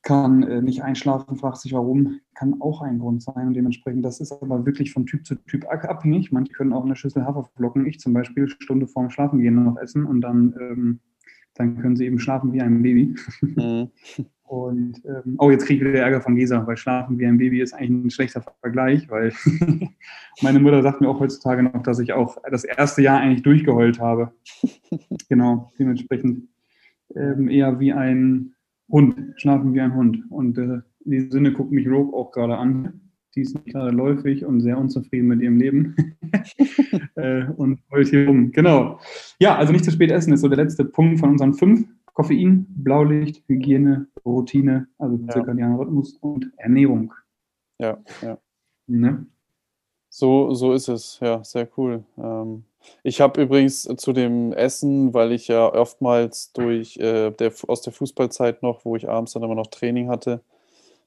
kann 0.07 0.43
äh, 0.43 0.61
nicht 0.61 0.83
einschlafen, 0.83 1.35
fragt 1.35 1.57
sich 1.57 1.73
warum, 1.73 2.21
kann 2.33 2.61
auch 2.61 2.81
ein 2.81 2.99
Grund 2.99 3.21
sein. 3.21 3.47
Und 3.47 3.53
dementsprechend, 3.55 4.05
das 4.05 4.21
ist 4.21 4.31
aber 4.31 4.65
wirklich 4.65 4.93
von 4.93 5.05
Typ 5.05 5.25
zu 5.25 5.35
Typ 5.35 5.65
abhängig. 5.67 6.31
Manche 6.31 6.53
können 6.53 6.71
auch 6.71 6.85
eine 6.85 6.95
Schüssel 6.95 7.25
Haferflocken, 7.25 7.85
ich 7.85 7.99
zum 7.99 8.13
Beispiel, 8.13 8.47
Stunde 8.47 8.87
vorm 8.87 9.09
Schlafengehen 9.09 9.61
noch 9.61 9.77
essen 9.77 10.05
und 10.05 10.21
dann, 10.21 10.55
ähm, 10.59 10.99
dann 11.55 11.77
können 11.79 11.97
sie 11.97 12.05
eben 12.05 12.19
schlafen 12.19 12.53
wie 12.53 12.61
ein 12.61 12.81
Baby. 12.81 13.15
Mhm. 13.41 13.89
Und 14.47 15.01
ähm, 15.05 15.35
oh, 15.39 15.51
jetzt 15.51 15.65
kriege 15.65 15.83
ich 15.83 15.91
wieder 15.91 16.03
Ärger 16.03 16.21
von 16.21 16.35
Gesa, 16.35 16.65
weil 16.65 16.77
Schlafen 16.77 17.19
wie 17.19 17.25
ein 17.25 17.37
Baby 17.37 17.61
ist 17.61 17.73
eigentlich 17.73 18.05
ein 18.05 18.09
schlechter 18.09 18.41
Vergleich, 18.61 19.09
weil 19.09 19.33
meine 20.41 20.61
Mutter 20.61 20.81
sagt 20.81 21.01
mir 21.01 21.09
auch 21.09 21.19
heutzutage 21.19 21.63
noch, 21.63 21.83
dass 21.83 21.99
ich 21.99 22.13
auch 22.13 22.37
das 22.49 22.63
erste 22.63 23.01
Jahr 23.01 23.19
eigentlich 23.19 23.43
durchgeheult 23.43 23.99
habe. 23.99 24.31
genau, 25.29 25.73
dementsprechend 25.77 26.47
ähm, 27.13 27.49
eher 27.49 27.77
wie 27.81 27.91
ein 27.91 28.53
Hund, 28.89 29.15
schlafen 29.35 29.73
wie 29.73 29.81
ein 29.81 29.93
Hund. 29.93 30.23
Und 30.29 30.57
äh, 30.57 30.79
in 31.03 31.11
diesem 31.11 31.31
Sinne 31.31 31.51
guckt 31.51 31.73
mich 31.73 31.85
Rogue 31.85 32.17
auch 32.17 32.31
gerade 32.31 32.57
an. 32.57 33.01
Die 33.35 33.41
ist 33.41 33.65
gerade 33.65 33.91
läufig 33.91 34.45
und 34.45 34.61
sehr 34.61 34.77
unzufrieden 34.77 35.27
mit 35.27 35.41
ihrem 35.41 35.57
Leben 35.57 35.93
äh, 37.15 37.43
und 37.57 37.79
heult 37.91 38.07
hier 38.07 38.27
rum. 38.27 38.51
Genau. 38.51 38.99
Ja, 39.39 39.57
also 39.57 39.73
nicht 39.73 39.83
zu 39.83 39.91
spät 39.91 40.09
essen 40.09 40.31
ist 40.31 40.39
so 40.39 40.47
der 40.47 40.57
letzte 40.57 40.85
Punkt 40.85 41.19
von 41.19 41.31
unseren 41.31 41.53
fünf. 41.53 41.85
Koffein, 42.17 42.65
Blaulicht, 42.69 43.43
Hygiene, 43.47 44.07
Routine, 44.25 44.87
also 44.97 45.17
ja. 45.17 45.33
zirkadianer 45.33 45.77
Rhythmus 45.77 46.13
und 46.19 46.51
Ernährung. 46.57 47.13
Ja, 47.77 47.99
ja. 48.23 48.39
Ne? 48.87 49.27
So, 50.09 50.55
so 50.55 50.73
ist 50.73 50.87
es, 50.87 51.19
ja, 51.21 51.43
sehr 51.43 51.69
cool. 51.77 52.03
Ähm, 52.17 52.63
ich 53.03 53.21
habe 53.21 53.39
übrigens 53.39 53.83
zu 53.83 54.13
dem 54.13 54.51
Essen, 54.51 55.13
weil 55.13 55.31
ich 55.31 55.47
ja 55.47 55.71
oftmals 55.71 56.51
durch 56.53 56.97
äh, 56.97 57.29
der, 57.29 57.53
aus 57.67 57.83
der 57.83 57.93
Fußballzeit 57.93 58.63
noch, 58.63 58.83
wo 58.83 58.95
ich 58.95 59.07
abends 59.07 59.33
dann 59.33 59.43
immer 59.43 59.53
noch 59.53 59.67
Training 59.67 60.09
hatte 60.09 60.41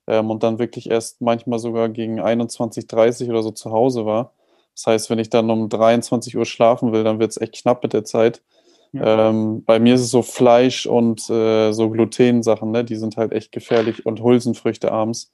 ähm, 0.06 0.30
und 0.30 0.44
dann 0.44 0.60
wirklich 0.60 0.88
erst 0.92 1.20
manchmal 1.22 1.58
sogar 1.58 1.88
gegen 1.88 2.20
21.30 2.20 3.30
oder 3.30 3.42
so 3.42 3.50
zu 3.50 3.72
Hause 3.72 4.06
war. 4.06 4.32
Das 4.76 4.86
heißt, 4.86 5.10
wenn 5.10 5.18
ich 5.18 5.28
dann 5.28 5.50
um 5.50 5.68
23 5.68 6.36
Uhr 6.36 6.46
schlafen 6.46 6.92
will, 6.92 7.02
dann 7.02 7.18
wird 7.18 7.32
es 7.32 7.40
echt 7.40 7.62
knapp 7.62 7.82
mit 7.82 7.94
der 7.94 8.04
Zeit. 8.04 8.44
Ja. 8.92 9.28
Ähm, 9.28 9.64
bei 9.64 9.78
mir 9.78 9.94
ist 9.94 10.00
es 10.00 10.10
so 10.10 10.22
Fleisch 10.22 10.86
und 10.86 11.28
äh, 11.30 11.72
so 11.72 11.90
Glutensachen, 11.90 12.70
ne? 12.70 12.84
die 12.84 12.96
sind 12.96 13.16
halt 13.16 13.32
echt 13.32 13.52
gefährlich 13.52 14.04
und 14.04 14.22
Hülsenfrüchte 14.22 14.90
abends. 14.90 15.32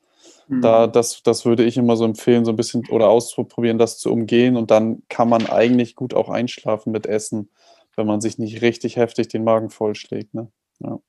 Da, 0.49 0.87
mhm. 0.87 0.93
das, 0.93 1.23
das 1.25 1.45
würde 1.45 1.65
ich 1.65 1.77
immer 1.77 1.97
so 1.97 2.05
empfehlen, 2.05 2.45
so 2.45 2.53
ein 2.53 2.57
bisschen 2.57 2.87
oder 2.91 3.09
auszuprobieren, 3.09 3.79
das 3.79 3.99
zu 3.99 4.13
umgehen. 4.13 4.57
Und 4.57 4.71
dann 4.71 5.03
kann 5.09 5.29
man 5.29 5.47
eigentlich 5.47 5.97
gut 5.97 6.15
auch 6.15 6.29
einschlafen 6.29 6.93
mit 6.93 7.07
Essen, 7.07 7.51
wenn 7.97 8.07
man 8.07 8.21
sich 8.21 8.39
nicht 8.39 8.63
richtig 8.63 8.97
heftig 8.97 9.29
den 9.29 9.43
Magen 9.43 9.71
vollschlägt. 9.71 10.35
Ne? 10.35 10.53
Ja. 10.79 11.01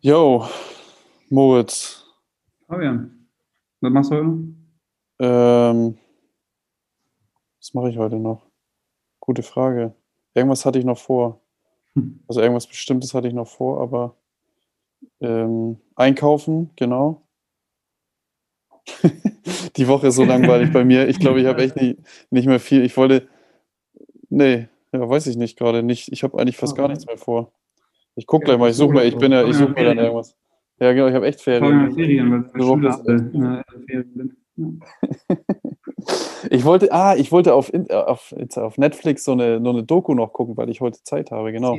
Jo, 0.00 0.46
Moritz. 1.28 2.04
Fabian, 2.66 3.28
was 3.80 3.92
machst 3.92 4.10
du 4.10 4.16
heute? 4.16 4.28
Ähm, 5.20 5.98
was 7.60 7.74
mache 7.74 7.90
ich 7.90 7.98
heute 7.98 8.16
noch? 8.16 8.51
Gute 9.22 9.44
Frage. 9.44 9.94
Irgendwas 10.34 10.66
hatte 10.66 10.80
ich 10.80 10.84
noch 10.84 10.98
vor. 10.98 11.40
Hm. 11.94 12.24
Also 12.26 12.40
irgendwas 12.40 12.66
Bestimmtes 12.66 13.14
hatte 13.14 13.28
ich 13.28 13.34
noch 13.34 13.46
vor, 13.46 13.80
aber 13.80 14.16
ähm, 15.20 15.78
einkaufen, 15.94 16.70
genau. 16.74 17.22
Die 19.76 19.86
Woche 19.86 20.08
ist 20.08 20.16
so 20.16 20.24
langweilig 20.24 20.72
bei 20.72 20.84
mir. 20.84 21.08
Ich 21.08 21.20
glaube, 21.20 21.40
ich 21.40 21.46
habe 21.46 21.62
echt 21.62 21.76
nicht, 21.76 22.00
nicht 22.30 22.46
mehr 22.48 22.58
viel. 22.58 22.84
Ich 22.84 22.96
wollte. 22.96 23.28
Nee, 24.28 24.66
ja, 24.90 25.08
weiß 25.08 25.28
ich 25.28 25.36
nicht 25.36 25.56
gerade. 25.56 25.84
Nicht, 25.84 26.10
ich 26.10 26.24
habe 26.24 26.36
eigentlich 26.40 26.56
fast 26.56 26.74
gar 26.74 26.88
nichts 26.88 27.06
mehr 27.06 27.16
vor. 27.16 27.52
Ich 28.16 28.26
gucke 28.26 28.46
gleich 28.46 28.58
mal, 28.58 28.70
ich 28.70 28.76
suche 28.76 28.92
mal, 28.92 29.06
ich 29.06 29.16
bin 29.16 29.30
ja, 29.30 29.46
ich 29.46 29.54
suche 29.54 29.70
mir 29.70 29.84
dann 29.84 29.98
irgendwas. 29.98 30.36
Ja, 30.80 30.92
genau, 30.92 31.06
ich 31.06 31.14
habe 31.14 31.28
echt 31.28 31.40
Ferien. 31.40 31.92
Ferien, 31.94 32.50
weil 32.52 32.60
ich 36.50 36.64
wollte, 36.64 36.92
ah, 36.92 37.14
ich 37.16 37.32
wollte 37.32 37.54
auf, 37.54 37.72
auf, 37.90 38.34
auf 38.56 38.78
Netflix 38.78 39.24
so 39.24 39.32
eine, 39.32 39.60
nur 39.60 39.72
eine 39.72 39.84
Doku 39.84 40.14
noch 40.14 40.32
gucken, 40.32 40.56
weil 40.56 40.70
ich 40.70 40.80
heute 40.80 41.02
Zeit 41.02 41.30
habe, 41.30 41.52
genau. 41.52 41.76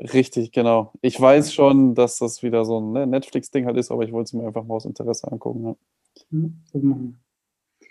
Richtig, 0.00 0.52
genau. 0.52 0.92
Ich 1.00 1.20
weiß 1.20 1.52
schon, 1.52 1.94
dass 1.94 2.18
das 2.18 2.42
wieder 2.42 2.64
so 2.64 2.80
ein 2.80 2.92
ne, 2.92 3.06
Netflix-Ding 3.06 3.66
halt 3.66 3.76
ist, 3.76 3.90
aber 3.90 4.04
ich 4.04 4.12
wollte 4.12 4.28
es 4.28 4.32
mir 4.32 4.46
einfach 4.46 4.64
mal 4.64 4.74
aus 4.74 4.84
Interesse 4.84 5.30
angucken. 5.30 5.76
Ja. 6.30 6.46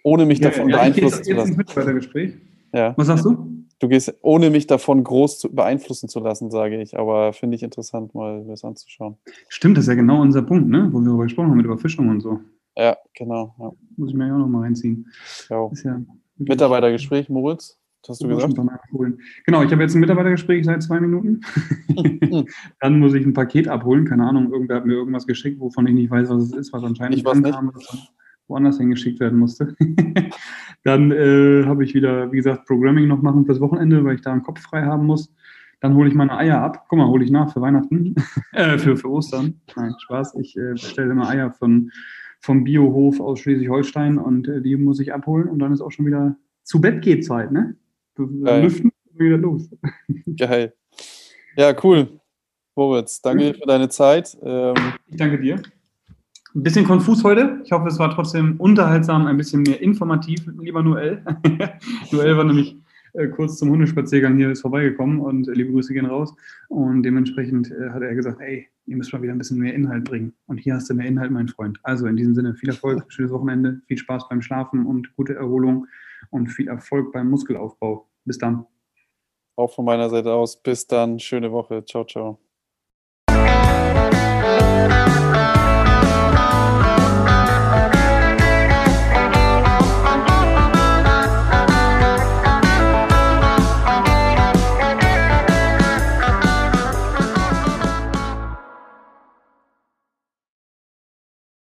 Ohne 0.03 0.25
mich 0.25 0.39
ja, 0.39 0.49
davon 0.49 0.69
ja, 0.69 0.77
beeinflussen 0.77 1.23
zu 1.23 1.33
lassen. 1.33 1.57
Mitarbeitergespräch. 1.57 2.33
Ja. 2.73 2.93
Was 2.95 3.07
sagst 3.07 3.25
du? 3.25 3.57
Du 3.79 3.87
gehst, 3.89 4.15
ohne 4.21 4.49
mich 4.49 4.67
davon 4.67 5.03
groß 5.03 5.39
zu, 5.39 5.53
beeinflussen 5.53 6.09
zu 6.09 6.19
lassen, 6.19 6.49
sage 6.49 6.81
ich. 6.81 6.97
Aber 6.97 7.33
finde 7.33 7.55
ich 7.55 7.63
interessant, 7.63 8.15
mal 8.15 8.43
das 8.47 8.63
anzuschauen. 8.63 9.17
Stimmt, 9.49 9.77
das 9.77 9.83
ist 9.83 9.89
ja 9.89 9.95
genau 9.95 10.21
unser 10.21 10.41
Punkt, 10.41 10.69
ne? 10.69 10.89
wo 10.91 10.99
wir 10.99 11.05
darüber 11.05 11.23
gesprochen 11.23 11.49
haben, 11.49 11.57
mit 11.57 11.65
Überfischung 11.65 12.09
und 12.09 12.21
so. 12.21 12.39
Ja, 12.77 12.95
genau. 13.13 13.55
Ja. 13.59 13.71
Muss 13.97 14.09
ich 14.09 14.15
mir 14.15 14.27
ja 14.27 14.35
auch 14.35 14.39
nochmal 14.39 14.63
reinziehen. 14.63 15.11
Ja. 15.49 15.69
Mitarbeitergespräch, 16.37 17.29
Moritz? 17.29 17.79
hast 18.09 18.23
du 18.23 18.27
gesagt? 18.27 18.55
Genau, 19.45 19.63
ich 19.63 19.71
habe 19.71 19.81
jetzt 19.81 19.95
ein 19.95 19.99
Mitarbeitergespräch 19.99 20.65
seit 20.65 20.83
zwei 20.83 20.99
Minuten. 20.99 21.41
dann 22.79 22.99
muss 22.99 23.13
ich 23.13 23.25
ein 23.25 23.33
Paket 23.33 23.67
abholen. 23.67 24.05
Keine 24.05 24.25
Ahnung, 24.25 24.51
irgendwer 24.51 24.77
hat 24.77 24.85
mir 24.85 24.93
irgendwas 24.93 25.27
geschickt, 25.27 25.59
wovon 25.59 25.87
ich 25.87 25.93
nicht 25.93 26.11
weiß, 26.11 26.29
was 26.29 26.43
es 26.43 26.53
ist, 26.53 26.73
was 26.73 26.83
anscheinend 26.83 27.17
ich 27.17 27.27
ankam, 27.27 27.71
woanders 28.47 28.77
hingeschickt 28.77 29.19
werden 29.19 29.39
musste. 29.39 29.75
dann 30.83 31.11
äh, 31.11 31.65
habe 31.65 31.83
ich 31.83 31.93
wieder, 31.93 32.31
wie 32.31 32.37
gesagt, 32.37 32.65
Programming 32.65 33.07
noch 33.07 33.21
machen 33.21 33.45
fürs 33.45 33.59
Wochenende, 33.59 34.03
weil 34.03 34.15
ich 34.15 34.21
da 34.21 34.31
einen 34.31 34.43
Kopf 34.43 34.61
frei 34.61 34.83
haben 34.83 35.05
muss. 35.05 35.33
Dann 35.79 35.93
hole 35.93 36.09
ich 36.09 36.15
meine 36.15 36.35
Eier 36.35 36.59
ab. 36.61 36.85
Guck 36.87 36.97
mal, 36.97 37.07
hole 37.07 37.23
ich 37.23 37.29
nach 37.29 37.53
für 37.53 37.61
Weihnachten, 37.61 38.15
äh, 38.53 38.77
für, 38.77 38.97
für 38.97 39.09
Ostern. 39.09 39.61
Nein, 39.75 39.93
Spaß. 39.99 40.35
Ich 40.39 40.57
äh, 40.57 40.71
bestelle 40.71 41.11
immer 41.11 41.29
Eier 41.29 41.51
von, 41.51 41.91
vom 42.39 42.63
Biohof 42.63 43.19
aus 43.19 43.39
Schleswig-Holstein 43.39 44.17
und 44.17 44.47
äh, 44.47 44.61
die 44.61 44.75
muss 44.75 44.99
ich 44.99 45.13
abholen 45.13 45.47
und 45.47 45.59
dann 45.59 45.73
ist 45.73 45.81
auch 45.81 45.91
schon 45.91 46.05
wieder 46.05 46.35
zu 46.63 46.81
Bett 46.81 47.01
geht 47.01 47.25
Zeit, 47.25 47.51
ne? 47.51 47.75
Geil. 48.15 48.63
Lüften 48.63 48.91
wieder 49.13 49.37
los. 49.37 49.69
Geil. 50.37 50.73
Ja, 51.55 51.75
cool. 51.83 52.19
Moritz, 52.75 53.21
danke 53.21 53.55
für 53.55 53.65
deine 53.65 53.89
Zeit. 53.89 54.37
Ähm, 54.41 54.75
ich 55.07 55.17
danke 55.17 55.39
dir. 55.39 55.61
Ein 56.53 56.63
bisschen 56.63 56.85
konfus 56.85 57.23
heute. 57.23 57.61
Ich 57.63 57.71
hoffe, 57.71 57.87
es 57.87 57.99
war 57.99 58.13
trotzdem 58.13 58.55
unterhaltsam, 58.59 59.27
ein 59.27 59.37
bisschen 59.37 59.63
mehr 59.63 59.81
informativ, 59.81 60.47
lieber 60.59 60.83
Noel. 60.83 61.23
Noel 62.11 62.37
war 62.37 62.43
nämlich 62.43 62.77
äh, 63.17 63.27
kurz 63.27 63.57
zum 63.57 63.69
Hundespaziergang 63.71 64.37
hier 64.37 64.51
ist 64.51 64.61
vorbeigekommen 64.61 65.19
und 65.19 65.47
äh, 65.47 65.51
liebe 65.53 65.71
Grüße 65.71 65.93
gehen 65.93 66.05
raus. 66.05 66.33
Und 66.69 67.03
dementsprechend 67.03 67.71
äh, 67.71 67.89
hat 67.89 68.01
er 68.01 68.13
gesagt, 68.15 68.39
ey, 68.41 68.67
ihr 68.85 68.95
müsst 68.95 69.11
mal 69.11 69.21
wieder 69.21 69.33
ein 69.33 69.37
bisschen 69.37 69.57
mehr 69.59 69.73
Inhalt 69.73 70.05
bringen. 70.05 70.33
Und 70.45 70.57
hier 70.57 70.75
hast 70.75 70.89
du 70.89 70.93
mehr 70.93 71.07
Inhalt, 71.07 71.31
mein 71.31 71.47
Freund. 71.47 71.79
Also 71.83 72.05
in 72.07 72.15
diesem 72.15 72.35
Sinne, 72.35 72.55
viel 72.55 72.69
Erfolg, 72.69 73.03
schönes 73.11 73.31
Wochenende, 73.31 73.81
viel 73.87 73.97
Spaß 73.97 74.29
beim 74.29 74.41
Schlafen 74.41 74.85
und 74.85 75.15
gute 75.15 75.35
Erholung 75.35 75.87
und 76.29 76.47
viel 76.47 76.67
Erfolg 76.67 77.11
beim 77.11 77.29
Muskelaufbau. 77.29 78.07
Bis 78.25 78.37
dann. 78.37 78.65
Auch 79.55 79.73
von 79.73 79.85
meiner 79.85 80.09
Seite 80.09 80.31
aus. 80.31 80.61
Bis 80.61 80.85
dann. 80.85 81.19
Schöne 81.19 81.51
Woche. 81.51 81.83
Ciao, 81.85 82.05
ciao. 82.05 82.39